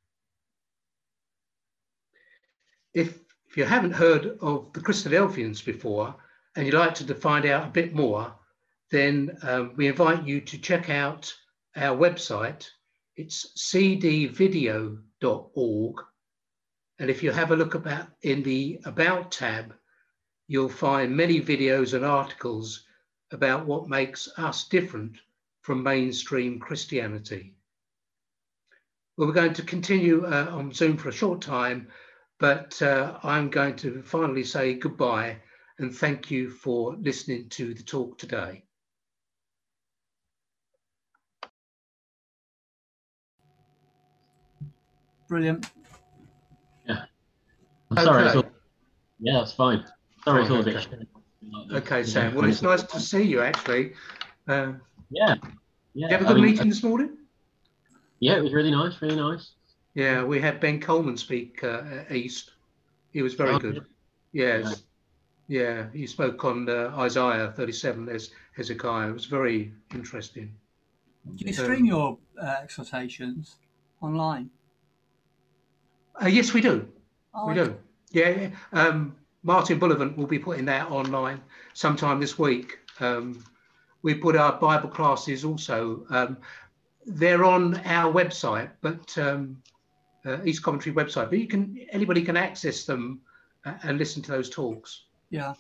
If, 2.94 3.20
if 3.48 3.58
you 3.58 3.64
haven't 3.64 3.92
heard 3.92 4.38
of 4.42 4.74
the 4.74 4.80
Christadelphians 4.80 5.64
before, 5.64 6.16
and 6.56 6.66
you'd 6.66 6.76
like 6.76 6.96
to 6.96 7.16
find 7.16 7.46
out 7.46 7.68
a 7.68 7.72
bit 7.72 7.94
more, 7.94 8.34
then 8.90 9.38
um, 9.44 9.74
we 9.76 9.88
invite 9.88 10.26
you 10.26 10.42
to 10.42 10.58
check 10.58 10.90
out 10.90 11.34
our 11.76 11.98
website. 11.98 12.68
It's 13.16 13.54
cdvideo.org. 13.58 15.96
And 17.00 17.10
if 17.10 17.24
you 17.24 17.32
have 17.32 17.52
a 17.52 17.56
look 17.56 17.74
about 17.74 18.08
in 18.22 18.44
the 18.44 18.80
About 18.86 19.32
tab, 19.32 19.74
you'll 20.48 20.70
find 20.70 21.16
many 21.16 21.42
videos 21.42 21.94
and 21.94 22.06
articles 22.06 22.86
about 23.32 23.66
what 23.66 23.88
makes 23.88 24.28
us 24.38 24.68
different 24.68 25.18
from 25.62 25.84
mainstream 25.84 26.60
Christianity. 26.60 27.54
Well, 29.18 29.28
we're 29.28 29.34
going 29.34 29.54
to 29.54 29.64
continue 29.64 30.26
uh, 30.26 30.48
on 30.52 30.74
Zoom 30.74 30.98
for 30.98 31.10
a 31.10 31.14
short 31.14 31.42
time, 31.42 31.88
but 32.40 32.82
uh, 32.82 33.20
I'm 33.24 33.50
going 33.50 33.76
to 33.78 34.02
finally 34.04 34.44
say 34.44 34.74
goodbye 34.74 35.38
and 35.78 35.96
thank 35.96 36.30
you 36.30 36.50
for 36.50 36.96
listening 36.96 37.50
to 37.50 37.74
the 37.74 37.84
talk 37.84 38.18
today. 38.18 38.64
Brilliant. 45.32 45.66
Yeah. 46.86 47.06
I'm 47.90 47.98
okay. 48.00 48.04
sorry. 48.04 48.30
All, 48.32 48.52
yeah, 49.22 49.34
that's 49.40 49.54
fine. 49.54 49.86
Sorry, 50.26 50.42
it's 50.42 50.52
all 50.52 50.58
okay. 50.58 50.72
a 50.72 50.90
bit. 50.90 51.08
Okay, 51.72 52.04
Sam. 52.04 52.36
Well, 52.36 52.44
it's 52.44 52.62
nice 52.62 52.84
to 52.84 53.00
see 53.00 53.24
you 53.24 53.40
actually. 53.40 53.94
Uh, 54.46 54.74
yeah. 55.10 55.36
Yeah. 55.38 55.38
Did 55.38 55.42
you 55.94 56.08
have 56.10 56.22
a 56.22 56.26
good 56.26 56.32
I 56.32 56.34
mean, 56.34 56.52
meeting 56.52 56.68
this 56.68 56.84
morning? 56.84 57.18
Yeah, 58.20 58.40
it 58.40 58.44
was 58.44 58.52
really 58.52 58.72
nice. 58.72 59.02
Really 59.02 59.16
nice. 59.16 59.52
Yeah, 59.94 60.22
we 60.26 60.42
had 60.42 60.60
Ben 60.60 60.82
Coleman 60.82 61.16
speak 61.16 61.64
uh, 61.64 61.84
at 62.00 62.12
East. 62.12 62.52
He 63.14 63.22
was 63.22 63.34
very 63.34 63.54
oh, 63.54 63.60
good. 63.60 63.86
Yes. 64.34 64.84
Yeah. 65.48 65.62
yeah, 65.62 65.86
he 65.94 66.08
spoke 66.08 66.44
on 66.44 66.68
uh, 66.68 66.94
Isaiah 66.98 67.54
37 67.56 68.10
as 68.10 68.32
Hezekiah. 68.58 69.08
It 69.08 69.14
was 69.14 69.28
very 69.28 69.72
interesting. 69.94 70.54
Do 71.38 71.46
you 71.46 71.54
stream 71.54 71.84
um, 71.84 71.86
your 71.86 72.18
uh, 72.38 72.56
exhortations 72.64 73.56
online? 74.02 74.50
Uh, 76.20 76.28
yes, 76.28 76.54
we 76.54 76.62
do. 76.62 76.88
Oh, 77.34 77.48
we 77.48 77.54
do. 77.54 77.78
Yeah. 78.12 78.50
Um, 78.74 79.16
Martin 79.44 79.80
Bullivant 79.80 80.18
will 80.18 80.28
be 80.28 80.40
putting 80.40 80.66
that 80.66 80.92
online 80.92 81.42
sometime 81.74 82.20
this 82.20 82.38
week. 82.38 82.80
Um, 83.00 83.44
we 84.04 84.14
put 84.16 84.36
our 84.36 84.54
Bible 84.60 84.90
classes 84.90 85.44
also. 85.46 86.06
Um, 86.10 86.38
they're 87.06 87.44
on 87.44 87.78
our 87.86 88.12
website, 88.12 88.70
but 88.82 89.18
um, 89.18 89.62
uh, 90.26 90.44
East 90.44 90.64
Coventry 90.64 90.92
website. 90.92 91.30
But 91.30 91.40
you 91.40 91.48
can 91.48 91.80
anybody 91.92 92.22
can 92.22 92.38
access 92.38 92.84
them 92.84 93.22
uh, 93.66 93.74
and 93.84 93.98
listen 93.98 94.22
to 94.24 94.32
those 94.32 94.50
talks. 94.50 95.06
Yeah. 95.30 95.54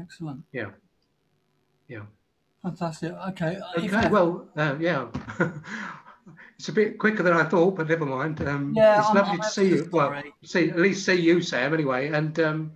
Excellent. 0.00 0.42
Yeah. 0.52 0.70
Yeah. 1.88 2.02
Fantastic. 2.62 3.12
Okay. 3.30 3.58
Okay. 3.78 4.08
Well, 4.08 4.48
uh, 4.56 4.76
yeah. 4.78 5.08
it's 6.58 6.68
a 6.68 6.72
bit 6.72 6.98
quicker 6.98 7.22
than 7.22 7.32
I 7.32 7.44
thought, 7.44 7.76
but 7.76 7.88
never 7.88 8.06
mind. 8.06 8.40
Um, 8.46 8.74
yeah, 8.76 9.00
it's 9.00 9.08
I'm, 9.08 9.16
lovely 9.16 9.32
I'm 9.32 9.40
to 9.40 9.48
see 9.48 9.68
you. 9.68 9.88
Well, 9.92 10.22
see 10.44 10.70
at 10.70 10.78
least 10.78 11.04
see 11.04 11.14
you, 11.14 11.42
Sam. 11.42 11.74
Anyway, 11.74 12.08
and 12.08 12.38
um, 12.40 12.72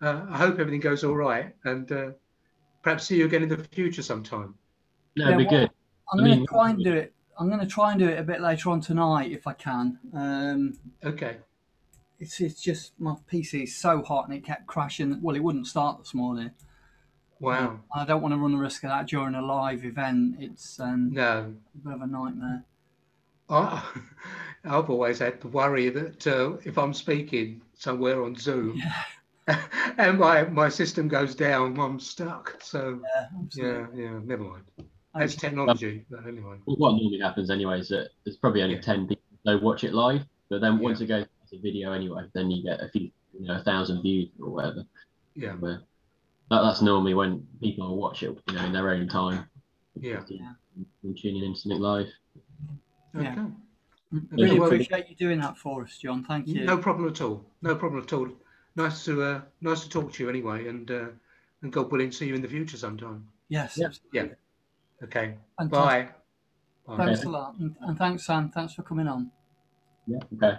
uh, 0.00 0.26
I 0.28 0.38
hope 0.38 0.58
everything 0.58 0.80
goes 0.80 1.04
all 1.04 1.16
right, 1.16 1.54
and 1.64 1.90
uh, 1.90 2.10
perhaps 2.82 3.06
see 3.06 3.16
you 3.16 3.24
again 3.24 3.42
in 3.42 3.48
the 3.48 3.58
future 3.72 4.02
sometime. 4.02 4.54
No, 5.16 5.26
it'd 5.26 5.38
be 5.38 5.44
well, 5.44 5.60
good. 5.60 5.70
I'm 6.12 6.18
going 6.24 6.40
to 6.40 6.46
try 6.46 6.70
and 6.70 6.84
do 6.84 6.92
it. 6.92 7.12
I'm 7.38 7.48
going 7.48 7.60
to 7.60 7.66
try 7.66 7.90
and 7.90 7.98
do 7.98 8.08
it 8.08 8.18
a 8.18 8.22
bit 8.22 8.40
later 8.40 8.70
on 8.70 8.80
tonight 8.80 9.32
if 9.32 9.46
I 9.46 9.54
can. 9.54 9.98
Um, 10.12 10.78
okay. 11.04 11.38
It's 12.20 12.40
it's 12.40 12.62
just 12.62 12.92
my 12.98 13.16
PC 13.30 13.64
is 13.64 13.76
so 13.76 14.02
hot 14.02 14.28
and 14.28 14.36
it 14.36 14.44
kept 14.44 14.66
crashing. 14.66 15.20
Well, 15.20 15.34
it 15.34 15.42
wouldn't 15.42 15.66
start 15.66 15.98
this 15.98 16.14
morning. 16.14 16.52
Wow. 17.40 17.80
I 17.94 18.04
don't 18.04 18.22
want 18.22 18.32
to 18.32 18.38
run 18.38 18.52
the 18.52 18.58
risk 18.58 18.84
of 18.84 18.90
that 18.90 19.08
during 19.08 19.34
a 19.34 19.42
live 19.42 19.84
event. 19.84 20.36
It's 20.38 20.78
um, 20.78 21.12
no 21.12 21.54
a 21.74 21.88
bit 21.88 21.94
of 21.94 22.02
a 22.02 22.06
nightmare. 22.06 22.64
I, 23.50 23.82
I've 24.64 24.88
always 24.90 25.18
had 25.18 25.40
the 25.40 25.48
worry 25.48 25.90
that 25.90 26.26
uh, 26.26 26.56
if 26.64 26.78
I'm 26.78 26.94
speaking 26.94 27.60
somewhere 27.74 28.22
on 28.22 28.34
Zoom, 28.36 28.76
yeah. 28.76 29.60
and 29.98 30.18
my 30.18 30.44
my 30.44 30.68
system 30.68 31.08
goes 31.08 31.34
down, 31.34 31.78
I'm 31.78 32.00
stuck. 32.00 32.56
So 32.62 33.00
Yeah, 33.12 33.26
yeah, 33.64 33.86
yeah, 33.94 34.20
never 34.24 34.44
mind. 34.44 34.64
Thank 34.78 34.88
That's 35.14 35.36
technology, 35.36 36.04
but 36.10 36.26
anyway. 36.26 36.56
Well, 36.66 36.76
what 36.76 36.90
normally 36.92 37.20
happens 37.20 37.50
anyway 37.50 37.80
is 37.80 37.88
that 37.90 38.08
there's 38.24 38.36
probably 38.36 38.62
only 38.62 38.76
Yeah. 38.76 38.80
10 38.80 39.06
people 39.08 39.22
that 39.44 39.62
watch 39.62 39.84
it 39.84 39.92
live, 39.94 40.24
but 40.48 40.60
then 40.60 40.78
once 40.78 41.00
Yeah. 41.00 41.04
it 41.04 41.08
goes 41.08 41.26
as 41.44 41.52
a 41.52 41.62
video 41.62 41.92
anyway, 41.92 42.24
then 42.32 42.50
you 42.50 42.64
get 42.64 42.80
a 42.80 42.88
few, 42.88 43.10
you 43.38 43.46
know, 43.46 43.56
a 43.56 43.62
thousand 43.62 44.02
views 44.02 44.30
or 44.40 44.50
whatever. 44.50 44.84
Yeah, 45.36 45.52
Where 45.56 45.82
that, 46.50 46.62
that's 46.62 46.82
normally 46.82 47.14
when 47.14 47.46
people 47.60 47.86
will 47.88 47.96
watch 47.96 48.22
it, 48.22 48.36
you 48.48 48.54
know, 48.54 48.64
in 48.64 48.72
their 48.72 48.90
own 48.90 49.06
time. 49.08 49.48
yeah. 49.94 50.22
And 51.04 51.16
tuning 51.16 51.44
in 51.44 51.54
something 51.54 51.80
live. 51.80 52.08
Yeah. 53.14 53.32
Okay. 53.32 53.40
I 53.40 54.18
really 54.32 54.58
well- 54.60 54.68
appreciate 54.68 55.08
you 55.08 55.16
doing 55.16 55.40
that 55.40 55.56
for 55.56 55.82
us, 55.82 55.98
John. 55.98 56.24
Thank 56.24 56.46
you. 56.48 56.64
No 56.64 56.78
problem 56.78 57.08
at 57.08 57.20
all. 57.20 57.44
No 57.62 57.74
problem 57.74 58.02
at 58.02 58.12
all. 58.12 58.28
Nice 58.76 59.04
to 59.04 59.22
uh, 59.22 59.40
nice 59.60 59.80
to 59.82 59.88
talk 59.88 60.12
to 60.12 60.22
you 60.22 60.28
anyway, 60.28 60.68
and 60.68 60.90
uh, 60.90 61.06
and 61.62 61.72
God 61.72 61.90
willing, 61.90 62.12
see 62.12 62.26
you 62.26 62.34
in 62.34 62.42
the 62.42 62.48
future 62.48 62.76
sometime. 62.76 63.26
Yes. 63.48 63.76
Yeah. 63.76 63.86
absolutely. 63.86 64.36
Okay. 65.02 65.36
Fantastic. 65.58 66.14
Bye. 66.86 66.96
Bye. 66.96 67.04
Thanks 67.06 67.24
a 67.24 67.28
lot. 67.30 67.54
And, 67.58 67.74
and 67.80 67.98
thanks, 67.98 68.26
Sam. 68.26 68.50
Thanks 68.50 68.74
for 68.74 68.82
coming 68.82 69.06
on. 69.08 69.30
Yeah. 70.06 70.18
Okay. 70.36 70.58